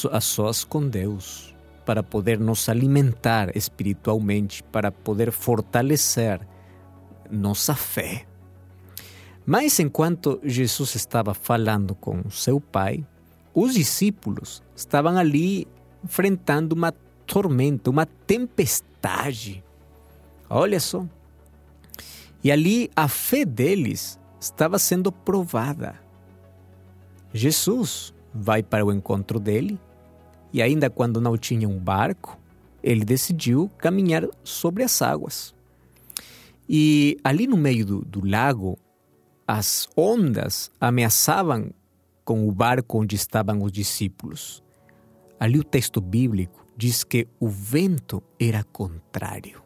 a 0.10 0.22
sós 0.22 0.64
com 0.64 0.88
Deus, 0.88 1.54
para 1.86 2.02
poder 2.02 2.40
nos 2.40 2.70
alimentar 2.70 3.56
espiritualmente, 3.58 4.64
para 4.64 4.90
poder 4.90 5.32
fortalecer 5.34 6.40
nossa 7.30 7.76
fé. 7.76 8.26
Mas 9.46 9.78
enquanto 9.82 10.40
Jesus 10.44 10.96
estava 10.96 11.34
falando 11.34 11.94
com 11.94 12.30
seu 12.30 12.62
Pai, 12.62 13.06
os 13.54 13.74
discípulos 13.74 14.64
estavam 14.74 15.18
ali 15.18 15.68
enfrentando 16.02 16.74
uma 16.74 16.94
tormenta, 17.28 17.90
uma 17.90 18.06
tempestade. 18.06 19.62
Olha 20.50 20.80
só, 20.80 21.06
e 22.42 22.50
ali 22.50 22.90
a 22.96 23.10
fé 23.10 23.44
deles 23.44 24.18
estava 24.44 24.78
sendo 24.78 25.10
provada. 25.12 25.96
Jesus 27.34 28.14
vai 28.34 28.62
para 28.62 28.86
o 28.86 28.92
encontro 28.92 29.40
dele 29.40 29.80
e, 30.52 30.62
ainda 30.62 30.90
quando 30.90 31.22
não 31.22 31.38
tinha 31.38 31.68
um 31.68 31.80
barco, 31.80 32.38
ele 32.84 33.06
decidiu 33.06 33.72
caminhar 33.78 34.28
sobre 34.44 34.84
as 34.84 35.02
águas. 35.02 35.56
E 36.68 37.18
ali 37.24 37.48
no 37.48 37.56
meio 37.56 37.86
do, 37.86 38.02
do 38.06 38.26
lago, 38.26 38.78
as 39.48 39.88
ondas 39.96 40.70
ameaçavam 40.80 41.72
com 42.26 42.48
o 42.48 42.52
barco 42.52 43.00
onde 43.00 43.16
estavam 43.16 43.64
os 43.64 43.72
discípulos. 43.72 44.62
Ali 45.40 45.60
o 45.60 45.64
texto 45.64 46.02
bíblico 46.02 46.66
diz 46.76 47.04
que 47.04 47.28
o 47.40 47.48
vento 47.48 48.22
era 48.40 48.64
contrário. 48.64 49.62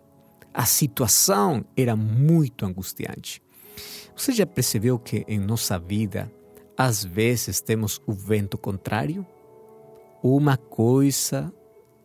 A 0.53 0.65
situação 0.65 1.65
era 1.75 1.95
muito 1.95 2.65
angustiante. 2.65 3.41
Você 4.15 4.31
já 4.31 4.45
percebeu 4.45 4.97
que 4.97 5.23
em 5.27 5.39
nossa 5.39 5.77
vida, 5.77 6.31
às 6.77 7.03
vezes 7.03 7.61
temos 7.61 8.01
o 8.05 8.13
vento 8.13 8.57
contrário? 8.57 9.25
Uma 10.21 10.57
coisa, 10.57 11.53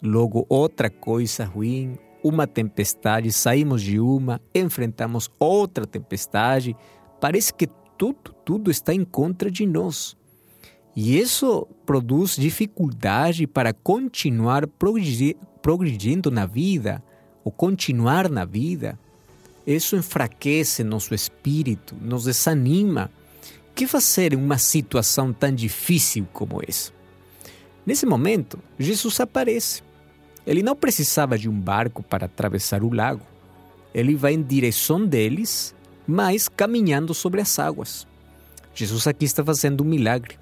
logo 0.02 0.46
outra 0.48 0.90
coisa 0.90 1.44
ruim, 1.44 1.98
uma 2.22 2.46
tempestade, 2.46 3.32
saímos 3.32 3.82
de 3.82 3.98
uma, 3.98 4.40
enfrentamos 4.54 5.30
outra 5.38 5.86
tempestade, 5.86 6.76
parece 7.20 7.52
que 7.52 7.66
tudo, 7.98 8.32
tudo 8.44 8.70
está 8.70 8.94
em 8.94 9.04
contra 9.04 9.50
de 9.50 9.66
nós. 9.66 10.16
E 10.94 11.18
isso 11.18 11.66
produz 11.86 12.36
dificuldade 12.36 13.46
para 13.46 13.72
continuar 13.72 14.66
progredindo 15.62 16.30
na 16.30 16.44
vida, 16.44 17.02
o 17.42 17.50
continuar 17.50 18.28
na 18.28 18.44
vida, 18.44 18.98
isso 19.66 19.96
enfraquece 19.96 20.82
nosso 20.82 21.14
espírito, 21.14 21.96
nos 22.00 22.24
desanima. 22.24 23.10
O 23.70 23.74
que 23.74 23.86
fazer 23.86 24.32
em 24.32 24.36
uma 24.36 24.58
situação 24.58 25.32
tão 25.32 25.54
difícil 25.54 26.26
como 26.32 26.60
essa? 26.66 26.92
Nesse 27.86 28.06
momento, 28.06 28.58
Jesus 28.78 29.18
aparece. 29.20 29.82
Ele 30.46 30.62
não 30.62 30.76
precisava 30.76 31.38
de 31.38 31.48
um 31.48 31.58
barco 31.58 32.02
para 32.02 32.26
atravessar 32.26 32.82
o 32.82 32.92
lago. 32.92 33.22
Ele 33.94 34.14
vai 34.14 34.34
em 34.34 34.42
direção 34.42 35.06
deles, 35.06 35.74
mas 36.06 36.48
caminhando 36.48 37.14
sobre 37.14 37.40
as 37.40 37.58
águas. 37.58 38.06
Jesus 38.74 39.06
aqui 39.06 39.24
está 39.24 39.44
fazendo 39.44 39.82
um 39.82 39.86
milagre. 39.86 40.38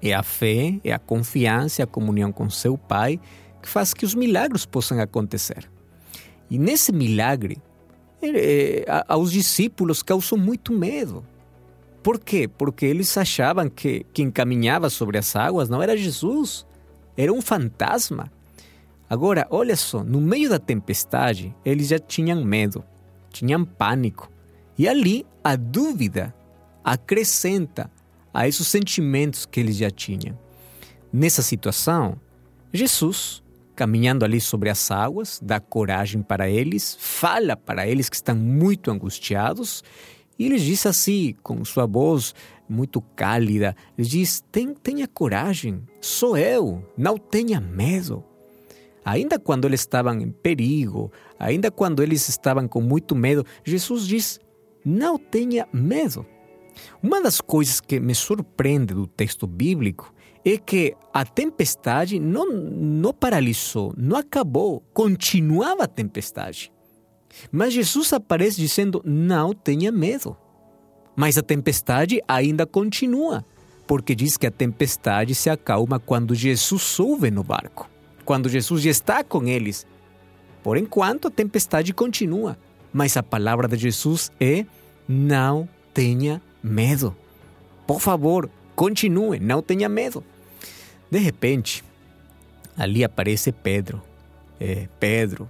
É 0.00 0.12
a 0.12 0.22
fé, 0.22 0.80
é 0.82 0.92
a 0.92 0.98
confiança, 0.98 1.82
a 1.82 1.86
comunhão 1.86 2.32
com 2.32 2.50
seu 2.50 2.76
Pai 2.76 3.20
que 3.62 3.68
faz 3.68 3.94
que 3.94 4.04
os 4.04 4.14
milagres 4.14 4.66
possam 4.66 5.00
acontecer. 5.00 5.70
E 6.50 6.58
nesse 6.58 6.92
milagre, 6.92 7.56
é, 8.22 8.84
aos 9.08 9.32
discípulos 9.32 10.02
causou 10.02 10.38
muito 10.38 10.72
medo. 10.72 11.24
Por 12.02 12.18
quê? 12.18 12.48
Porque 12.48 12.86
eles 12.86 13.16
achavam 13.16 13.68
que 13.68 14.04
quem 14.12 14.30
caminhava 14.30 14.90
sobre 14.90 15.18
as 15.18 15.36
águas 15.36 15.68
não 15.68 15.82
era 15.82 15.96
Jesus, 15.96 16.66
era 17.16 17.32
um 17.32 17.40
fantasma. 17.40 18.30
Agora, 19.08 19.46
olha 19.50 19.76
só, 19.76 20.02
no 20.02 20.20
meio 20.20 20.48
da 20.48 20.58
tempestade, 20.58 21.54
eles 21.64 21.88
já 21.88 21.98
tinham 21.98 22.44
medo, 22.44 22.82
tinham 23.30 23.64
pânico. 23.64 24.30
E 24.76 24.88
ali 24.88 25.26
a 25.44 25.54
dúvida 25.54 26.34
acrescenta 26.82 27.90
a 28.32 28.48
esses 28.48 28.66
sentimentos 28.66 29.44
que 29.44 29.60
eles 29.60 29.76
já 29.76 29.90
tinham. 29.90 30.38
Nessa 31.12 31.42
situação, 31.42 32.18
Jesus, 32.72 33.42
caminhando 33.82 34.24
ali 34.24 34.40
sobre 34.40 34.70
as 34.70 34.92
águas, 34.92 35.40
dá 35.42 35.58
coragem 35.58 36.22
para 36.22 36.48
eles, 36.48 36.96
fala 37.00 37.56
para 37.56 37.84
eles 37.84 38.08
que 38.08 38.14
estão 38.14 38.36
muito 38.36 38.92
angustiados 38.92 39.82
e 40.38 40.48
lhes 40.48 40.62
diz 40.62 40.86
assim, 40.86 41.34
com 41.42 41.64
sua 41.64 41.84
voz 41.84 42.32
muito 42.68 43.00
cálida, 43.00 43.74
lhes 43.98 44.08
diz: 44.08 44.44
tenha 44.84 45.08
coragem, 45.08 45.82
sou 46.00 46.36
eu, 46.36 46.88
não 46.96 47.18
tenha 47.18 47.60
medo. 47.60 48.22
Ainda 49.04 49.36
quando 49.36 49.64
eles 49.64 49.80
estavam 49.80 50.14
em 50.20 50.30
perigo, 50.30 51.10
ainda 51.36 51.68
quando 51.68 52.04
eles 52.04 52.28
estavam 52.28 52.68
com 52.68 52.80
muito 52.80 53.16
medo, 53.16 53.44
Jesus 53.64 54.06
diz: 54.06 54.38
não 54.84 55.18
tenha 55.18 55.66
medo. 55.72 56.24
Uma 57.02 57.20
das 57.20 57.40
coisas 57.40 57.80
que 57.80 57.98
me 57.98 58.14
surpreende 58.14 58.94
do 58.94 59.08
texto 59.08 59.44
bíblico 59.44 60.14
é 60.44 60.58
que 60.58 60.94
a 61.12 61.24
tempestade 61.24 62.18
não, 62.18 62.50
não 62.50 63.12
paralisou, 63.12 63.94
não 63.96 64.16
acabou, 64.16 64.82
continuava 64.92 65.84
a 65.84 65.88
tempestade. 65.88 66.72
Mas 67.50 67.72
Jesus 67.72 68.12
aparece 68.12 68.56
dizendo: 68.60 69.02
não 69.04 69.52
tenha 69.52 69.90
medo. 69.90 70.36
Mas 71.14 71.36
a 71.36 71.42
tempestade 71.42 72.22
ainda 72.26 72.66
continua, 72.66 73.44
porque 73.86 74.14
diz 74.14 74.36
que 74.36 74.46
a 74.46 74.50
tempestade 74.50 75.34
se 75.34 75.50
acalma 75.50 75.98
quando 75.98 76.34
Jesus 76.34 76.82
sobe 76.82 77.30
no 77.30 77.44
barco, 77.44 77.88
quando 78.24 78.48
Jesus 78.48 78.82
já 78.82 78.90
está 78.90 79.22
com 79.22 79.46
eles. 79.46 79.86
Por 80.62 80.76
enquanto, 80.76 81.28
a 81.28 81.30
tempestade 81.30 81.92
continua, 81.92 82.56
mas 82.92 83.16
a 83.16 83.22
palavra 83.22 83.68
de 83.68 83.76
Jesus 83.76 84.32
é: 84.40 84.64
não 85.06 85.68
tenha 85.92 86.40
medo. 86.62 87.14
Por 87.86 88.00
favor, 88.00 88.48
continue, 88.82 89.38
não 89.38 89.62
tenha 89.62 89.88
medo. 89.88 90.24
De 91.08 91.16
repente, 91.16 91.84
ali 92.76 93.04
aparece 93.04 93.52
Pedro. 93.52 94.02
É, 94.58 94.88
Pedro, 94.98 95.48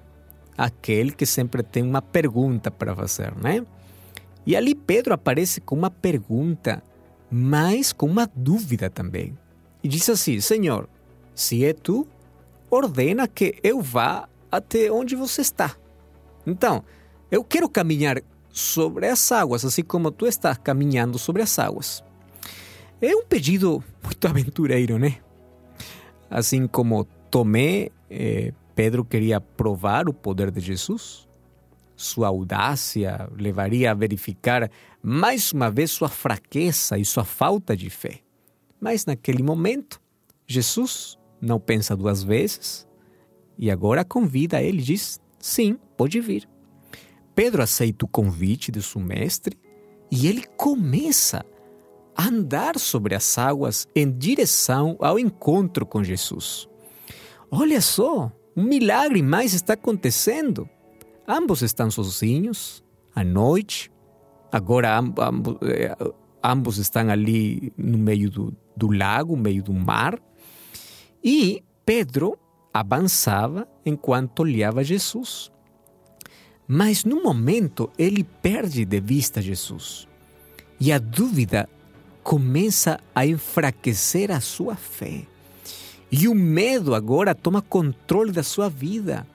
aquele 0.54 1.12
que 1.12 1.24
sempre 1.24 1.62
tem 1.62 1.82
uma 1.82 2.02
pergunta 2.02 2.70
para 2.70 2.94
fazer, 2.94 3.34
né? 3.34 3.64
E 4.44 4.54
ali 4.54 4.74
Pedro 4.74 5.14
aparece 5.14 5.62
com 5.62 5.74
uma 5.74 5.90
pergunta, 5.90 6.82
mas 7.30 7.90
com 7.90 8.04
uma 8.04 8.30
dúvida 8.36 8.90
também. 8.90 9.34
E 9.82 9.88
diz 9.88 10.10
assim: 10.10 10.38
Senhor, 10.38 10.86
se 11.34 11.64
é 11.64 11.72
tu, 11.72 12.06
ordena 12.70 13.26
que 13.26 13.54
eu 13.62 13.80
vá 13.80 14.28
até 14.50 14.92
onde 14.92 15.16
você 15.16 15.40
está. 15.40 15.74
Então, 16.46 16.84
eu 17.30 17.42
quero 17.42 17.66
caminhar 17.66 18.20
sobre 18.50 19.08
as 19.08 19.32
águas, 19.32 19.64
assim 19.64 19.82
como 19.82 20.10
tu 20.10 20.26
estás 20.26 20.58
caminhando 20.58 21.18
sobre 21.18 21.40
as 21.40 21.58
águas. 21.58 22.04
É 23.02 23.16
um 23.16 23.24
pedido 23.24 23.82
muito 24.00 24.28
aventureiro, 24.28 24.96
né? 24.96 25.18
Assim 26.30 26.68
como 26.68 27.04
Tomé, 27.32 27.90
eh, 28.08 28.52
Pedro 28.76 29.04
queria 29.04 29.40
provar 29.40 30.08
o 30.08 30.14
poder 30.14 30.52
de 30.52 30.60
Jesus. 30.60 31.28
Sua 31.96 32.28
audácia 32.28 33.28
levaria 33.36 33.90
a 33.90 33.94
verificar 33.94 34.70
mais 35.02 35.52
uma 35.52 35.68
vez 35.68 35.90
sua 35.90 36.08
fraqueza 36.08 36.96
e 36.96 37.04
sua 37.04 37.24
falta 37.24 37.76
de 37.76 37.90
fé. 37.90 38.20
Mas 38.80 39.04
naquele 39.04 39.42
momento, 39.42 40.00
Jesus 40.46 41.18
não 41.40 41.58
pensa 41.58 41.96
duas 41.96 42.22
vezes 42.22 42.86
e 43.58 43.68
agora 43.68 44.04
convida 44.04 44.62
ele, 44.62 44.80
diz: 44.80 45.20
sim, 45.40 45.76
pode 45.96 46.20
vir. 46.20 46.48
Pedro 47.34 47.62
aceita 47.62 48.04
o 48.04 48.08
convite 48.08 48.70
de 48.70 48.80
seu 48.80 49.00
mestre 49.00 49.58
e 50.08 50.28
ele 50.28 50.44
começa 50.56 51.44
andar 52.18 52.78
sobre 52.78 53.14
as 53.14 53.38
águas 53.38 53.86
em 53.94 54.10
direção 54.10 54.96
ao 55.00 55.18
encontro 55.18 55.86
com 55.86 56.02
Jesus. 56.04 56.68
Olha 57.50 57.80
só, 57.80 58.30
um 58.56 58.64
milagre 58.64 59.22
mais 59.22 59.54
está 59.54 59.74
acontecendo. 59.74 60.68
Ambos 61.26 61.62
estão 61.62 61.90
sozinhos, 61.90 62.82
à 63.14 63.24
noite. 63.24 63.90
Agora 64.50 64.98
ambos, 64.98 65.56
eh, 65.62 65.94
ambos 66.42 66.78
estão 66.78 67.08
ali 67.08 67.72
no 67.76 67.98
meio 67.98 68.30
do, 68.30 68.56
do 68.76 68.90
lago, 68.90 69.36
no 69.36 69.42
meio 69.42 69.62
do 69.62 69.72
mar. 69.72 70.18
E 71.22 71.62
Pedro 71.84 72.38
avançava 72.72 73.68
enquanto 73.84 74.40
olhava 74.40 74.82
Jesus. 74.82 75.50
Mas 76.66 77.04
no 77.04 77.22
momento 77.22 77.90
ele 77.98 78.24
perde 78.24 78.84
de 78.84 79.00
vista 79.00 79.40
Jesus. 79.42 80.08
E 80.80 80.90
a 80.90 80.98
dúvida 80.98 81.68
começa 82.22 83.00
a 83.14 83.26
enfraquecer 83.26 84.30
a 84.30 84.40
sua 84.40 84.74
fé. 84.76 85.22
E 86.10 86.28
o 86.28 86.34
medo 86.34 86.94
agora 86.94 87.34
toma 87.34 87.62
controle 87.62 88.32
da 88.32 88.42
sua 88.42 88.68
vida. 88.68 89.26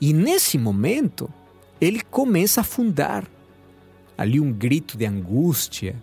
E 0.00 0.12
nesse 0.12 0.56
momento, 0.58 1.30
ele 1.80 2.00
começa 2.00 2.60
a 2.60 2.62
afundar. 2.62 3.24
Ali 4.16 4.40
um 4.40 4.52
grito 4.52 4.96
de 4.96 5.04
angústia 5.04 6.00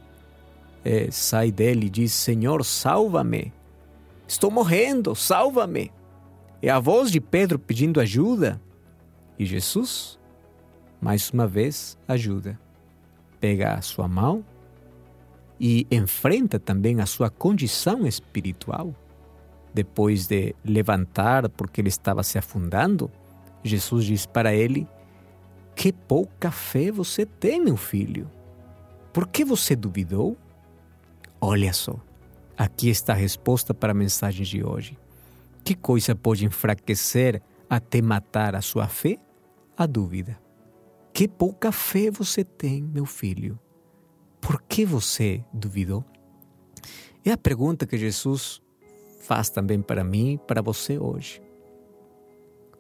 é, 0.83 1.09
sai 1.11 1.51
dele 1.51 1.87
e 1.87 1.89
diz: 1.89 2.13
Senhor, 2.13 2.63
salva-me. 2.63 3.53
Estou 4.27 4.51
morrendo, 4.51 5.15
salva-me. 5.15 5.91
É 6.61 6.69
a 6.69 6.79
voz 6.79 7.11
de 7.11 7.19
Pedro 7.19 7.57
pedindo 7.57 7.99
ajuda. 7.99 8.61
E 9.39 9.45
Jesus 9.45 10.19
mais 11.01 11.31
uma 11.31 11.47
vez, 11.47 11.97
ajuda. 12.07 12.59
Pega 13.39 13.73
a 13.73 13.81
sua 13.81 14.07
mão 14.07 14.45
e 15.63 15.85
enfrenta 15.91 16.59
também 16.59 17.01
a 17.01 17.05
sua 17.05 17.29
condição 17.29 18.07
espiritual. 18.07 18.95
Depois 19.71 20.25
de 20.25 20.55
levantar 20.65 21.47
porque 21.49 21.79
ele 21.79 21.87
estava 21.87 22.23
se 22.23 22.39
afundando, 22.39 23.11
Jesus 23.63 24.05
diz 24.05 24.25
para 24.25 24.55
ele: 24.55 24.87
Que 25.75 25.93
pouca 25.93 26.49
fé 26.49 26.91
você 26.91 27.27
tem, 27.27 27.63
meu 27.63 27.77
filho. 27.77 28.27
Por 29.13 29.27
que 29.27 29.45
você 29.45 29.75
duvidou? 29.75 30.35
Olha 31.39 31.71
só, 31.73 31.95
aqui 32.57 32.89
está 32.89 33.13
a 33.13 33.15
resposta 33.15 33.71
para 33.71 33.91
a 33.91 33.95
mensagem 33.95 34.43
de 34.43 34.63
hoje. 34.63 34.97
Que 35.63 35.75
coisa 35.75 36.15
pode 36.15 36.43
enfraquecer 36.43 37.39
até 37.69 38.01
matar 38.01 38.55
a 38.55 38.61
sua 38.61 38.87
fé? 38.87 39.17
A 39.77 39.85
dúvida. 39.85 40.39
Que 41.13 41.27
pouca 41.27 41.71
fé 41.71 42.09
você 42.09 42.43
tem, 42.43 42.81
meu 42.81 43.05
filho. 43.05 43.59
Por 44.41 44.61
que 44.63 44.83
você 44.83 45.45
duvidou? 45.53 46.03
É 47.23 47.31
a 47.31 47.37
pergunta 47.37 47.85
que 47.85 47.97
Jesus 47.97 48.61
faz 49.21 49.49
também 49.49 49.81
para 49.81 50.03
mim 50.03 50.39
para 50.47 50.61
você 50.61 50.97
hoje. 50.97 51.41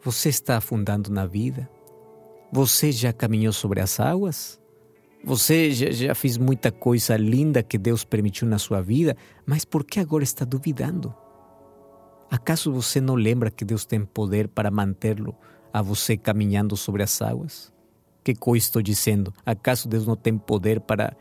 Você 0.03 0.29
está 0.29 0.57
afundando 0.57 1.11
na 1.11 1.27
vida? 1.27 1.69
Você 2.51 2.91
já 2.91 3.13
caminhou 3.13 3.53
sobre 3.53 3.79
as 3.79 3.99
águas? 3.99 4.59
Você 5.23 5.71
já, 5.71 5.91
já 5.91 6.15
fez 6.15 6.37
muita 6.37 6.71
coisa 6.71 7.15
linda 7.15 7.61
que 7.61 7.77
Deus 7.77 8.03
permitiu 8.03 8.47
na 8.47 8.57
sua 8.57 8.81
vida, 8.81 9.15
mas 9.45 9.63
por 9.63 9.83
que 9.85 9.99
agora 9.99 10.23
está 10.23 10.43
duvidando? 10.43 11.13
Acaso 12.31 12.73
você 12.73 12.99
não 12.99 13.13
lembra 13.13 13.51
que 13.51 13.63
Deus 13.63 13.85
tem 13.85 14.03
poder 14.03 14.47
para 14.47 14.71
mantê-lo 14.71 15.35
a 15.71 15.81
você 15.81 16.17
caminhando 16.17 16.75
sobre 16.75 17.03
as 17.03 17.21
águas? 17.21 17.71
Que 18.23 18.33
coisa 18.33 18.65
estou 18.65 18.81
dizendo? 18.81 19.31
Acaso 19.45 19.87
Deus 19.87 20.07
não 20.07 20.15
tem 20.15 20.37
poder 20.37 20.79
para 20.79 21.15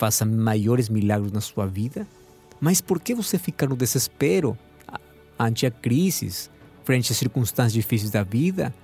faça 0.00 0.24
maiores 0.24 0.88
milagres 0.88 1.30
na 1.30 1.42
sua 1.42 1.66
vida? 1.66 2.08
Mas 2.58 2.80
por 2.80 2.98
que 2.98 3.14
você 3.14 3.38
fica 3.38 3.66
no 3.66 3.76
desespero 3.76 4.56
ante 5.38 5.66
a 5.66 5.70
crise, 5.70 6.48
frente 6.84 7.12
às 7.12 7.18
circunstâncias 7.18 7.74
difíceis 7.74 8.10
da 8.10 8.22
vida? 8.22 8.74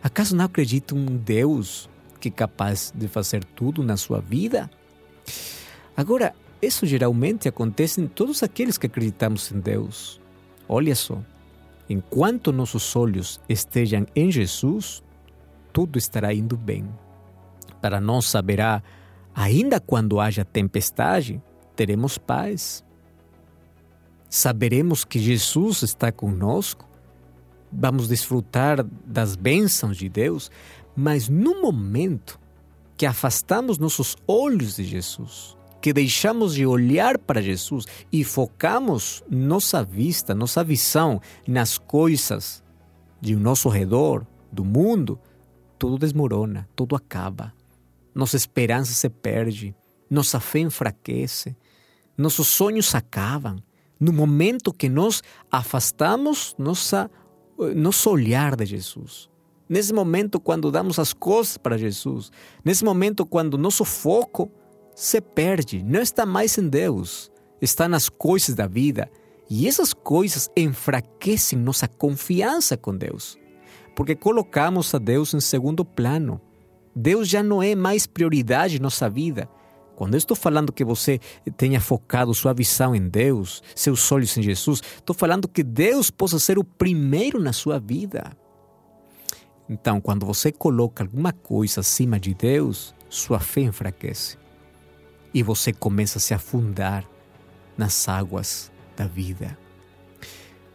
Acaso 0.00 0.36
não 0.36 0.44
acredita 0.44 0.94
um 0.94 1.04
Deus 1.16 1.90
que 2.20 2.28
é 2.28 2.30
capaz 2.30 2.92
de 2.94 3.08
fazer 3.08 3.42
tudo 3.42 3.82
na 3.82 3.96
sua 3.96 4.20
vida? 4.20 4.70
Agora, 5.96 6.32
isso 6.60 6.86
geralmente 6.86 7.48
acontece 7.48 8.00
em 8.00 8.06
todos 8.06 8.44
aqueles 8.44 8.78
que 8.78 8.86
acreditamos 8.86 9.50
em 9.50 9.58
Deus. 9.58 10.20
Olha 10.68 10.94
só, 10.94 11.20
enquanto 11.90 12.52
nossos 12.52 12.94
olhos 12.94 13.40
estejam 13.48 14.06
em 14.14 14.30
Jesus, 14.30 15.02
tudo 15.72 15.98
estará 15.98 16.32
indo 16.32 16.56
bem. 16.56 16.88
Para 17.80 18.00
nós 18.00 18.32
haverá, 18.36 18.80
ainda 19.34 19.80
quando 19.80 20.20
haja 20.20 20.44
tempestade, 20.44 21.42
teremos 21.74 22.18
paz. 22.18 22.84
Saberemos 24.28 25.04
que 25.04 25.18
Jesus 25.18 25.82
está 25.82 26.10
conosco, 26.10 26.88
vamos 27.70 28.08
desfrutar 28.08 28.84
das 29.06 29.36
bênçãos 29.36 29.96
de 29.96 30.08
Deus, 30.08 30.50
mas 30.96 31.28
no 31.28 31.60
momento 31.60 32.40
que 32.96 33.06
afastamos 33.06 33.78
nossos 33.78 34.16
olhos 34.26 34.76
de 34.76 34.84
Jesus, 34.84 35.56
que 35.80 35.92
deixamos 35.92 36.54
de 36.54 36.64
olhar 36.64 37.18
para 37.18 37.42
Jesus 37.42 37.86
e 38.12 38.22
focamos 38.22 39.24
nossa 39.28 39.82
vista, 39.82 40.34
nossa 40.34 40.62
visão 40.62 41.20
nas 41.46 41.76
coisas 41.76 42.62
de 43.20 43.34
nosso 43.34 43.68
redor, 43.68 44.24
do 44.50 44.64
mundo, 44.64 45.18
tudo 45.78 45.98
desmorona, 45.98 46.68
tudo 46.76 46.94
acaba. 46.94 47.52
Nossa 48.14 48.36
esperança 48.36 48.92
se 48.92 49.08
perde, 49.08 49.74
nossa 50.10 50.38
fé 50.38 50.60
enfraquece, 50.60 51.56
nossos 52.16 52.48
sonhos 52.48 52.94
acabam. 52.94 53.56
No 53.98 54.12
momento 54.12 54.72
que 54.72 54.88
nós 54.88 55.22
afastamos 55.50 56.54
nossa, 56.58 57.10
nosso 57.74 58.10
olhar 58.10 58.56
de 58.56 58.66
Jesus. 58.66 59.30
Nesse 59.68 59.92
momento, 59.92 60.40
quando 60.40 60.70
damos 60.70 60.98
as 60.98 61.12
costas 61.12 61.56
para 61.56 61.78
Jesus. 61.78 62.30
Nesse 62.64 62.84
momento, 62.84 63.24
quando 63.24 63.56
nosso 63.56 63.84
foco 63.84 64.50
se 64.94 65.20
perde, 65.20 65.82
não 65.82 66.02
está 66.02 66.26
mais 66.26 66.58
em 66.58 66.68
Deus, 66.68 67.30
está 67.60 67.88
nas 67.88 68.08
coisas 68.08 68.54
da 68.54 68.66
vida. 68.66 69.10
E 69.48 69.66
essas 69.66 69.94
coisas 69.94 70.50
enfraquecem 70.56 71.58
nossa 71.58 71.86
confiança 71.86 72.76
com 72.76 72.96
Deus, 72.96 73.38
porque 73.94 74.14
colocamos 74.14 74.94
a 74.94 74.98
Deus 74.98 75.32
em 75.32 75.40
segundo 75.40 75.84
plano. 75.84 76.40
Deus 76.94 77.28
já 77.28 77.42
não 77.42 77.62
é 77.62 77.74
mais 77.74 78.06
prioridade 78.06 78.76
em 78.76 78.80
nossa 78.80 79.08
vida. 79.08 79.48
Quando 79.96 80.14
eu 80.14 80.18
estou 80.18 80.36
falando 80.36 80.72
que 80.72 80.84
você 80.84 81.20
tenha 81.56 81.80
focado 81.80 82.34
sua 82.34 82.52
visão 82.52 82.94
em 82.94 83.08
Deus, 83.08 83.62
seus 83.74 84.10
olhos 84.10 84.36
em 84.36 84.42
Jesus, 84.42 84.82
estou 84.96 85.14
falando 85.14 85.46
que 85.46 85.62
Deus 85.62 86.10
possa 86.10 86.38
ser 86.38 86.58
o 86.58 86.64
primeiro 86.64 87.40
na 87.40 87.52
sua 87.52 87.78
vida. 87.78 88.32
Então, 89.68 90.00
quando 90.00 90.26
você 90.26 90.50
coloca 90.50 91.04
alguma 91.04 91.32
coisa 91.32 91.80
acima 91.80 92.18
de 92.18 92.34
Deus, 92.34 92.94
sua 93.08 93.38
fé 93.38 93.60
enfraquece 93.60 94.36
e 95.34 95.42
você 95.42 95.72
começa 95.72 96.18
a 96.18 96.20
se 96.20 96.34
afundar 96.34 97.08
nas 97.76 98.08
águas 98.08 98.70
da 98.96 99.06
vida. 99.06 99.56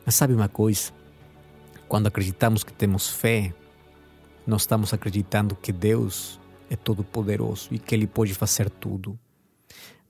Mas 0.06 0.16
sabe 0.16 0.34
uma 0.34 0.48
coisa? 0.48 0.92
Quando 1.88 2.08
acreditamos 2.08 2.64
que 2.64 2.74
temos 2.74 3.10
fé, 3.10 3.54
nós 4.48 4.62
estamos 4.64 4.94
acreditando 4.94 5.56
que 5.56 5.72
Deus 5.72 6.40
é 6.70 6.76
todo-poderoso 6.76 7.70
e 7.72 7.80
que 7.80 7.94
Ele 7.94 8.08
pode 8.08 8.34
fazer 8.34 8.70
tudo. 8.70 9.20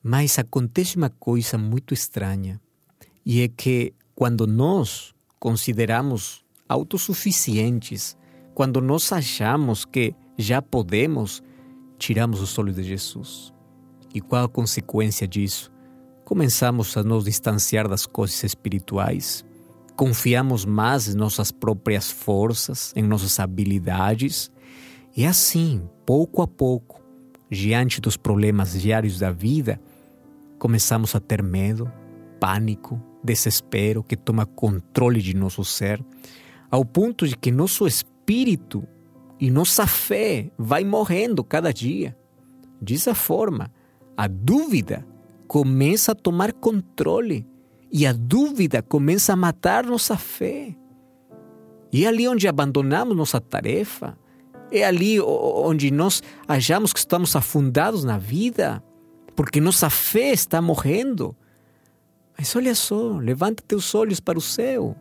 Mas 0.02 0.38
acontece 0.40 0.96
uma 0.96 1.10
coisa 1.10 1.58
muito 1.58 1.94
estranha, 1.94 2.62
e 3.26 3.42
é 3.42 3.48
que 3.48 3.94
quando 4.16 4.48
nós 4.48 5.14
consideramos 5.40 6.46
autossuficientes, 6.70 8.18
quando 8.54 8.82
nós 8.82 9.12
achamos 9.12 9.86
que 9.86 10.16
já 10.38 10.62
podemos, 10.62 11.44
tiramos 11.98 12.42
os 12.42 12.58
olhos 12.58 12.76
de 12.76 12.84
Jesus. 12.84 13.54
E 14.14 14.22
qual 14.22 14.46
a 14.46 14.50
consequência 14.50 15.28
disso? 15.28 15.72
Começamos 16.24 16.96
a 16.98 17.04
nos 17.04 17.26
distanciar 17.26 17.88
das 17.88 18.06
coisas 18.06 18.44
espirituais, 18.44 19.46
confiamos 19.98 20.64
mais 20.64 21.08
em 21.08 21.18
nossas 21.18 21.52
próprias 21.52 22.12
forças, 22.12 22.94
em 22.96 23.02
nossas 23.02 23.40
habilidades, 23.40 24.52
e 25.16 25.26
assim, 25.26 25.90
pouco 26.06 26.44
a 26.44 26.48
pouco, 26.48 27.02
diante 27.50 28.00
dos 28.00 28.16
problemas 28.16 28.80
diários 28.80 29.18
da 29.18 29.32
vida, 29.32 29.82
começamos 30.60 31.16
a 31.16 31.20
ter 31.20 31.42
medo, 31.42 31.92
pânico, 32.40 33.02
desespero 33.24 34.04
que 34.04 34.16
toma 34.16 34.46
controle 34.46 35.20
de 35.20 35.36
nosso 35.36 35.66
ser, 35.66 36.00
ao 36.70 36.86
ponto 36.86 37.28
de 37.28 37.36
que 37.36 37.52
nosso 37.52 37.88
espírito 37.88 38.88
e 39.40 39.50
nossa 39.50 39.88
fé 39.88 40.52
vai 40.60 40.84
morrendo 40.84 41.44
cada 41.44 41.74
dia. 41.74 42.16
Dessa 42.80 43.16
forma, 43.16 43.72
a 44.16 44.28
dúvida 44.28 45.04
começa 45.48 46.12
a 46.12 46.16
tomar 46.16 46.54
controle 46.54 47.48
e 47.92 48.06
a 48.06 48.14
dúvida 48.14 48.82
começa 48.82 49.34
a 49.34 49.36
matar 49.36 49.86
nossa 49.86 50.18
fé. 50.18 50.76
E 51.92 52.06
é 52.06 52.08
ali 52.08 52.28
onde 52.28 52.48
abandonamos 52.48 53.16
nossa 53.16 53.40
tarefa, 53.40 54.18
é 54.72 54.84
ali 54.84 55.20
onde 55.22 55.90
nós 55.92 56.22
achamos 56.48 56.92
que 56.92 57.00
estamos 57.00 57.36
afundados 57.36 58.04
na 58.04 58.18
vida, 58.18 58.84
porque 59.36 59.62
nossa 59.62 59.90
fé 59.90 60.32
está 60.32 60.62
morrendo. 60.62 61.36
Mas 62.38 62.56
olha 62.56 62.76
só, 62.76 63.18
levanta 63.18 63.64
teus 63.66 63.96
olhos 63.96 64.20
para 64.20 64.38
o 64.38 64.42
céu. 64.42 64.96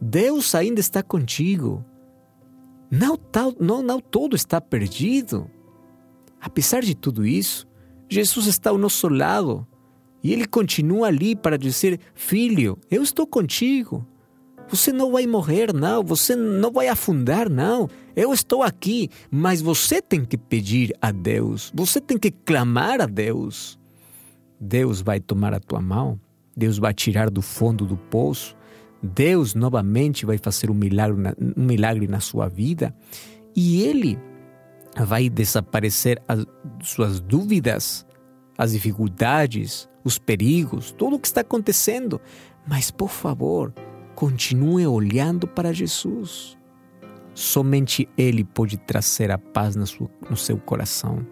Deus 0.00 0.54
ainda 0.54 0.80
está 0.80 1.02
contigo. 1.02 1.84
Não, 2.90 3.18
não, 3.58 3.82
não 3.82 3.98
todo 3.98 4.36
está 4.36 4.60
perdido. 4.60 5.50
Apesar 6.40 6.82
de 6.82 6.94
tudo 6.94 7.26
isso, 7.26 7.66
Jesus 8.08 8.46
está 8.46 8.70
ao 8.70 8.78
nosso 8.78 9.08
lado 9.08 9.66
e 10.26 10.32
ele 10.32 10.44
continua 10.44 11.06
ali 11.06 11.36
para 11.36 11.56
dizer: 11.56 12.00
Filho, 12.12 12.76
eu 12.90 13.00
estou 13.00 13.28
contigo. 13.28 14.04
Você 14.68 14.92
não 14.92 15.12
vai 15.12 15.24
morrer, 15.24 15.72
não. 15.72 16.02
Você 16.02 16.34
não 16.34 16.72
vai 16.72 16.88
afundar, 16.88 17.48
não. 17.48 17.88
Eu 18.16 18.32
estou 18.32 18.64
aqui. 18.64 19.08
Mas 19.30 19.62
você 19.62 20.02
tem 20.02 20.24
que 20.24 20.36
pedir 20.36 20.92
a 21.00 21.12
Deus. 21.12 21.70
Você 21.72 22.00
tem 22.00 22.18
que 22.18 22.32
clamar 22.32 23.00
a 23.00 23.06
Deus. 23.06 23.78
Deus 24.58 25.00
vai 25.00 25.20
tomar 25.20 25.54
a 25.54 25.60
tua 25.60 25.80
mão. 25.80 26.18
Deus 26.56 26.76
vai 26.76 26.92
tirar 26.92 27.30
do 27.30 27.40
fundo 27.40 27.86
do 27.86 27.96
poço. 27.96 28.56
Deus 29.00 29.54
novamente 29.54 30.26
vai 30.26 30.38
fazer 30.38 30.72
um 30.72 30.74
milagre 30.74 31.22
na, 31.22 31.34
um 31.56 31.62
milagre 31.62 32.08
na 32.08 32.18
sua 32.18 32.48
vida. 32.48 32.92
E 33.54 33.80
Ele 33.82 34.18
vai 34.98 35.28
desaparecer 35.28 36.20
as 36.26 36.44
suas 36.82 37.20
dúvidas, 37.20 38.04
as 38.58 38.72
dificuldades, 38.72 39.88
os 40.06 40.18
perigos, 40.18 40.92
tudo 40.92 41.16
o 41.16 41.18
que 41.18 41.26
está 41.26 41.40
acontecendo. 41.40 42.20
Mas, 42.66 42.90
por 42.90 43.10
favor, 43.10 43.74
continue 44.14 44.86
olhando 44.86 45.48
para 45.48 45.72
Jesus. 45.72 46.56
Somente 47.34 48.08
Ele 48.16 48.44
pode 48.44 48.76
trazer 48.76 49.30
a 49.30 49.36
paz 49.36 49.74
no 49.74 50.36
seu 50.36 50.56
coração. 50.58 51.26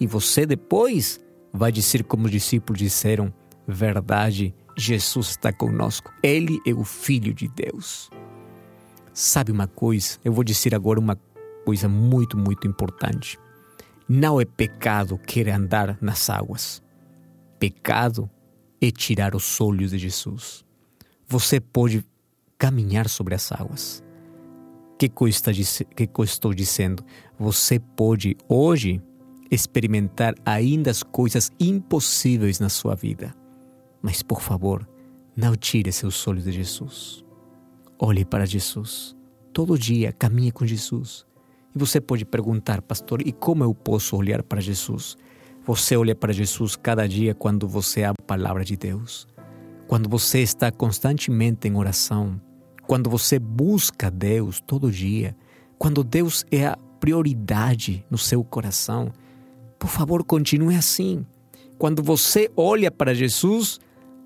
E 0.00 0.06
você 0.06 0.44
depois 0.44 1.20
vai 1.52 1.70
dizer, 1.70 2.04
como 2.04 2.26
os 2.26 2.30
discípulos 2.30 2.78
disseram: 2.78 3.32
verdade, 3.66 4.54
Jesus 4.76 5.30
está 5.30 5.52
conosco. 5.52 6.12
Ele 6.22 6.60
é 6.66 6.74
o 6.74 6.84
Filho 6.84 7.32
de 7.32 7.48
Deus. 7.48 8.10
Sabe 9.12 9.52
uma 9.52 9.66
coisa? 9.66 10.18
Eu 10.24 10.32
vou 10.32 10.44
dizer 10.44 10.74
agora 10.74 11.00
uma 11.00 11.18
coisa 11.64 11.88
muito, 11.88 12.36
muito 12.36 12.66
importante. 12.66 13.38
Não 14.08 14.40
é 14.40 14.44
pecado 14.44 15.18
querer 15.18 15.52
andar 15.52 15.98
nas 16.00 16.28
águas. 16.30 16.82
Pecado 17.58 18.30
é 18.80 18.90
tirar 18.90 19.34
os 19.34 19.60
olhos 19.60 19.90
de 19.90 19.98
Jesus. 19.98 20.64
Você 21.26 21.60
pode 21.60 22.04
caminhar 22.56 23.08
sobre 23.08 23.34
as 23.34 23.50
águas. 23.52 24.02
Que 24.98 25.08
coisa, 25.08 25.52
que 25.94 26.06
coisa 26.06 26.32
estou 26.32 26.52
dizendo? 26.52 27.04
Você 27.38 27.78
pode 27.78 28.36
hoje 28.48 29.00
experimentar 29.50 30.34
ainda 30.44 30.90
as 30.90 31.02
coisas 31.02 31.50
impossíveis 31.58 32.58
na 32.60 32.68
sua 32.68 32.94
vida. 32.94 33.34
Mas, 34.02 34.22
por 34.22 34.40
favor, 34.40 34.88
não 35.36 35.54
tire 35.54 35.92
seus 35.92 36.26
olhos 36.26 36.44
de 36.44 36.52
Jesus. 36.52 37.24
Olhe 37.98 38.24
para 38.24 38.46
Jesus. 38.46 39.16
Todo 39.52 39.78
dia 39.78 40.12
caminhe 40.12 40.52
com 40.52 40.66
Jesus. 40.66 41.26
E 41.74 41.78
você 41.78 42.00
pode 42.00 42.24
perguntar, 42.24 42.82
pastor, 42.82 43.26
e 43.26 43.32
como 43.32 43.64
eu 43.64 43.74
posso 43.74 44.16
olhar 44.16 44.42
para 44.42 44.60
Jesus? 44.60 45.16
Você 45.68 45.98
olha 45.98 46.14
para 46.14 46.32
Jesus 46.32 46.76
cada 46.76 47.06
dia 47.06 47.34
quando 47.34 47.68
você 47.68 48.02
abre 48.02 48.22
a 48.22 48.26
palavra 48.26 48.64
de 48.64 48.74
Deus, 48.74 49.28
quando 49.86 50.08
você 50.08 50.38
está 50.38 50.72
constantemente 50.72 51.68
em 51.68 51.76
oração, 51.76 52.40
quando 52.86 53.10
você 53.10 53.38
busca 53.38 54.10
Deus 54.10 54.62
todo 54.66 54.90
dia, 54.90 55.36
quando 55.78 56.02
Deus 56.02 56.46
é 56.50 56.68
a 56.68 56.78
prioridade 56.98 58.02
no 58.10 58.16
seu 58.16 58.42
coração. 58.42 59.12
Por 59.78 59.90
favor, 59.90 60.24
continue 60.24 60.74
assim. 60.74 61.26
Quando 61.76 62.02
você 62.02 62.50
olha 62.56 62.90
para 62.90 63.12
Jesus, 63.12 63.78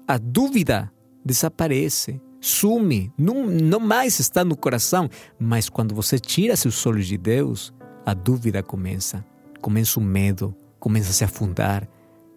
a 0.06 0.18
dúvida 0.18 0.92
desaparece, 1.24 2.20
sume, 2.40 3.12
não, 3.18 3.46
não 3.46 3.80
mais 3.80 4.20
está 4.20 4.44
no 4.44 4.56
coração. 4.56 5.08
Mas 5.40 5.68
quando 5.68 5.92
você 5.92 6.20
tira 6.20 6.54
seus 6.54 6.86
olhos 6.86 7.08
de 7.08 7.18
Deus, 7.18 7.74
a 8.06 8.14
dúvida 8.14 8.62
começa, 8.62 9.26
começa 9.60 9.98
o 9.98 10.02
medo, 10.04 10.54
começa 10.82 11.10
a 11.10 11.12
se 11.12 11.22
afundar. 11.22 11.88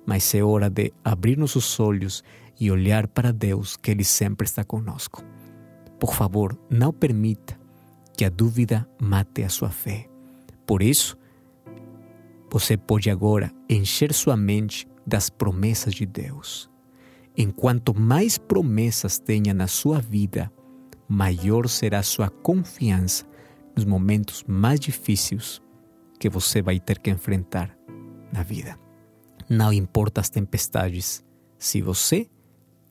Mas 0.05 0.35
é 0.35 0.43
hora 0.43 0.69
de 0.69 0.93
abrir 1.03 1.35
nossos 1.35 1.79
olhos 1.79 2.23
e 2.59 2.69
olhar 2.69 3.07
para 3.07 3.33
Deus, 3.33 3.75
que 3.75 3.89
Ele 3.89 4.03
sempre 4.03 4.45
está 4.45 4.63
conosco. 4.63 5.23
Por 5.99 6.13
favor, 6.13 6.55
não 6.69 6.93
permita 6.93 7.59
que 8.15 8.23
a 8.23 8.29
dúvida 8.29 8.87
mate 9.01 9.43
a 9.43 9.49
sua 9.49 9.71
fé. 9.71 10.07
Por 10.63 10.83
isso, 10.83 11.17
você 12.51 12.77
pode 12.77 13.09
agora 13.09 13.51
encher 13.67 14.13
sua 14.13 14.37
mente 14.37 14.87
das 15.07 15.27
promessas 15.27 15.95
de 15.95 16.05
Deus. 16.05 16.69
Enquanto 17.35 17.99
mais 17.99 18.37
promessas 18.37 19.17
tenha 19.17 19.55
na 19.55 19.65
sua 19.65 19.99
vida, 19.99 20.51
maior 21.09 21.67
será 21.67 22.03
sua 22.03 22.29
confiança 22.29 23.25
nos 23.75 23.85
momentos 23.85 24.43
mais 24.47 24.79
difíceis 24.79 25.59
que 26.19 26.29
você 26.29 26.61
vai 26.61 26.79
ter 26.79 26.99
que 26.99 27.09
enfrentar 27.09 27.75
na 28.35 28.43
vida. 28.43 28.77
Não 29.49 29.71
importa 29.71 30.19
as 30.19 30.29
tempestades, 30.29 31.23
se 31.57 31.81
você 31.81 32.29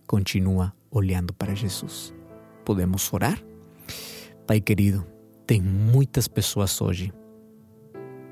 continua 0.06 0.74
olhando 0.90 1.34
para 1.34 1.54
Jesus. 1.54 2.14
Podemos 2.64 3.12
orar? 3.12 3.38
Pai 4.46 4.60
querido, 4.60 5.06
tem 5.46 5.60
muitas 5.60 6.26
pessoas 6.26 6.80
hoje 6.80 7.12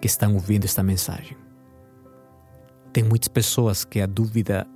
que 0.00 0.06
estão 0.06 0.34
ouvindo 0.34 0.64
esta 0.64 0.82
mensagem. 0.82 1.36
Tem 2.92 3.04
muitas 3.04 3.28
pessoas 3.28 3.84
que 3.84 4.00
a 4.00 4.06
dúvida 4.06 4.66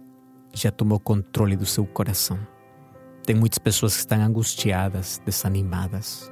já 0.53 0.71
tomou 0.71 1.01
controle 1.01 1.57
do 1.57 1.67
seu 1.67 1.87
coração. 1.87 2.39
Tem 3.25 3.35
muitas 3.35 3.59
pessoas 3.59 3.95
que 3.95 4.01
estão 4.01 4.21
angustiadas, 4.21 5.21
desanimadas. 5.25 6.31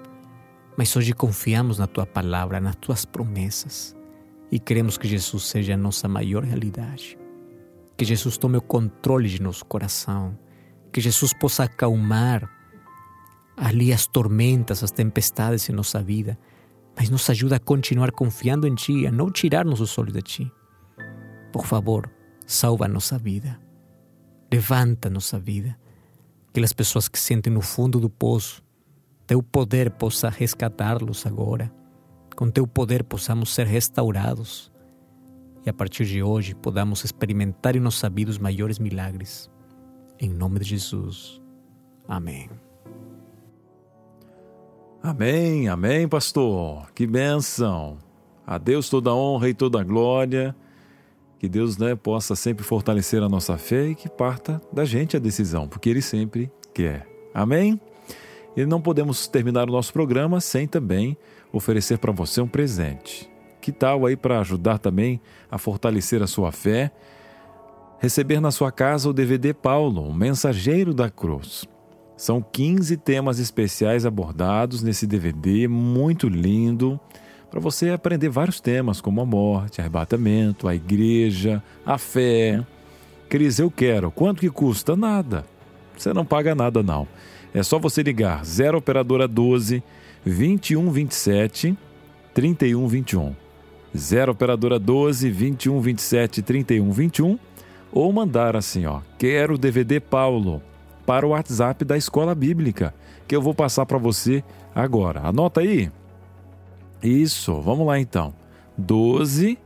Mas 0.76 0.94
hoje 0.96 1.12
confiamos 1.12 1.78
na 1.78 1.86
tua 1.86 2.06
palavra, 2.06 2.60
nas 2.60 2.76
tuas 2.76 3.04
promessas 3.04 3.94
e 4.54 4.58
queremos 4.58 4.96
que 4.96 5.06
Jesus 5.06 5.44
seja 5.44 5.74
a 5.74 5.76
nossa 5.76 6.08
maior 6.08 6.44
realidade. 6.44 7.18
Que 7.96 8.04
Jesus 8.04 8.38
tome 8.38 8.56
o 8.56 8.62
controle 8.62 9.28
de 9.28 9.42
nosso 9.42 9.64
coração. 9.66 10.38
Que 10.92 11.00
Jesus 11.00 11.34
possa 11.34 11.64
acalmar 11.64 12.48
ali 13.56 13.92
as 13.92 14.06
tormentas, 14.06 14.82
as 14.82 14.90
tempestades 14.90 15.68
em 15.68 15.72
nossa 15.72 16.02
vida 16.02 16.38
mas 16.96 17.10
nos 17.10 17.28
ajuda 17.28 17.56
a 17.56 17.60
continuar 17.60 18.12
confiando 18.12 18.66
em 18.66 18.74
Ti, 18.74 19.06
a 19.06 19.10
não 19.10 19.30
tirar 19.30 19.64
nossos 19.64 19.96
olhos 19.98 20.12
de 20.12 20.22
Ti. 20.22 20.52
Por 21.52 21.66
favor, 21.66 22.10
salva 22.46 22.84
a 22.84 22.88
nossa 22.88 23.18
vida. 23.18 23.60
Levanta 24.52 25.08
a 25.08 25.10
nossa 25.10 25.38
vida. 25.38 25.76
Aquelas 26.48 26.72
pessoas 26.72 27.08
que 27.08 27.18
sentem 27.18 27.52
no 27.52 27.60
fundo 27.60 27.98
do 27.98 28.08
poço, 28.08 28.62
Teu 29.26 29.42
poder 29.42 29.90
possa 29.90 30.28
resgatá-los 30.28 31.26
agora. 31.26 31.72
Com 32.37 32.51
Teu 32.51 32.66
poder 32.66 33.05
possamos 33.05 33.55
ser 33.55 33.66
restaurados. 33.66 34.73
E 35.64 35.70
a 35.70 35.73
partir 35.73 36.05
de 36.05 36.23
hoje 36.23 36.55
podamos 36.55 37.05
experimentar 37.05 37.77
em 37.77 37.81
vida 38.12 38.31
os 38.31 38.38
maiores 38.38 38.79
milagres. 38.79 39.51
Em 40.18 40.29
nome 40.29 40.61
de 40.61 40.66
Jesus. 40.70 41.40
Amém. 42.07 42.51
Amém, 45.03 45.68
amém, 45.68 46.09
pastor. 46.09 46.90
Que 46.92 47.07
bênção. 47.07 47.99
A 48.47 48.59
Deus 48.59 48.88
toda 48.88 49.11
a 49.11 49.14
honra 49.14 49.49
e 49.49 49.55
toda 49.55 49.81
a 49.81 49.85
glória. 49.85 50.55
Que 51.38 51.49
Deus 51.49 51.77
né, 51.77 51.94
possa 51.94 52.35
sempre 52.35 52.64
fortalecer 52.64 53.23
a 53.23 53.29
nossa 53.29 53.57
fé 53.59 53.88
e 53.88 53.94
que 53.94 54.09
parta 54.09 54.61
da 54.73 54.85
gente 54.85 55.16
a 55.16 55.20
decisão, 55.20 55.68
porque 55.68 55.90
Ele 55.90 56.03
sempre 56.03 56.51
quer. 56.73 57.07
Amém? 57.35 57.81
E 58.56 58.64
não 58.64 58.80
podemos 58.80 59.26
terminar 59.26 59.68
o 59.68 59.72
nosso 59.72 59.92
programa 59.92 60.40
sem 60.40 60.66
também 60.66 61.16
oferecer 61.52 61.98
para 61.98 62.12
você 62.12 62.40
um 62.40 62.48
presente. 62.48 63.30
Que 63.60 63.72
tal 63.72 64.06
aí 64.06 64.16
para 64.16 64.40
ajudar 64.40 64.78
também 64.78 65.20
a 65.50 65.58
fortalecer 65.58 66.22
a 66.22 66.26
sua 66.26 66.52
fé? 66.52 66.92
Receber 67.98 68.40
na 68.40 68.50
sua 68.50 68.70
casa 68.70 69.08
o 69.08 69.12
DVD 69.12 69.54
Paulo, 69.54 70.06
o 70.06 70.14
Mensageiro 70.14 70.92
da 70.92 71.08
Cruz. 71.08 71.66
São 72.16 72.40
15 72.40 72.96
temas 72.98 73.38
especiais 73.38 74.06
abordados 74.06 74.82
nesse 74.82 75.06
DVD, 75.06 75.66
muito 75.66 76.28
lindo, 76.28 77.00
para 77.50 77.58
você 77.60 77.90
aprender 77.90 78.28
vários 78.28 78.60
temas 78.60 79.00
como 79.00 79.20
a 79.20 79.26
morte, 79.26 79.80
arrebatamento, 79.80 80.68
a 80.68 80.74
igreja, 80.74 81.62
a 81.84 81.98
fé. 81.98 82.64
Cris, 83.28 83.58
eu 83.58 83.70
quero. 83.70 84.10
Quanto 84.10 84.40
que 84.40 84.50
custa? 84.50 84.94
Nada. 84.94 85.44
Você 85.96 86.12
não 86.12 86.24
paga 86.24 86.54
nada 86.54 86.82
não. 86.82 87.08
É 87.54 87.62
só 87.62 87.78
você 87.78 88.02
ligar 88.02 88.44
0 88.44 88.78
operadora 88.78 89.28
12 89.28 89.80
21 90.24 90.90
27 90.90 91.78
31 92.34 92.88
21. 92.88 93.34
0 93.96 94.32
operadora 94.32 94.76
12 94.76 95.30
21 95.30 95.80
27 95.80 96.42
31 96.42 96.90
21 96.90 97.38
ou 97.92 98.12
mandar 98.12 98.56
assim, 98.56 98.84
ó: 98.86 99.00
"Quero 99.16 99.54
o 99.54 99.58
DVD 99.58 100.00
Paulo" 100.00 100.60
para 101.06 101.24
o 101.24 101.30
WhatsApp 101.30 101.84
da 101.84 101.96
Escola 101.96 102.34
Bíblica, 102.34 102.92
que 103.28 103.36
eu 103.36 103.42
vou 103.42 103.54
passar 103.54 103.86
para 103.86 103.98
você 103.98 104.42
agora. 104.74 105.20
Anota 105.20 105.60
aí. 105.60 105.92
Isso, 107.00 107.60
vamos 107.60 107.86
lá 107.86 108.00
então. 108.00 108.34
12 108.76 109.56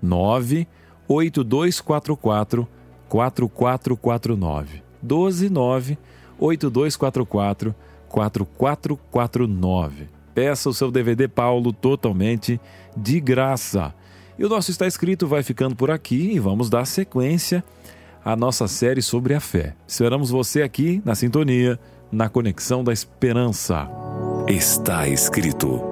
9 0.00 0.68
8244 1.08 2.68
4449. 3.08 4.82
12 5.02 5.50
9 5.50 5.98
8244 6.42 7.74
4449. 8.08 10.08
Peça 10.34 10.68
o 10.68 10.74
seu 10.74 10.90
DVD 10.90 11.28
Paulo 11.28 11.72
totalmente 11.72 12.60
de 12.96 13.20
graça. 13.20 13.94
E 14.38 14.44
o 14.44 14.48
nosso 14.48 14.70
Está 14.70 14.86
Escrito 14.86 15.26
vai 15.26 15.42
ficando 15.42 15.76
por 15.76 15.90
aqui 15.90 16.32
e 16.32 16.38
vamos 16.38 16.68
dar 16.68 16.86
sequência 16.86 17.62
a 18.24 18.36
nossa 18.36 18.68
série 18.68 19.02
sobre 19.02 19.34
a 19.34 19.40
fé. 19.40 19.74
Esperamos 19.86 20.30
você 20.30 20.62
aqui 20.62 21.02
na 21.04 21.14
sintonia, 21.14 21.78
na 22.10 22.28
Conexão 22.28 22.82
da 22.82 22.92
Esperança. 22.92 23.88
Está 24.48 25.08
escrito 25.08 25.91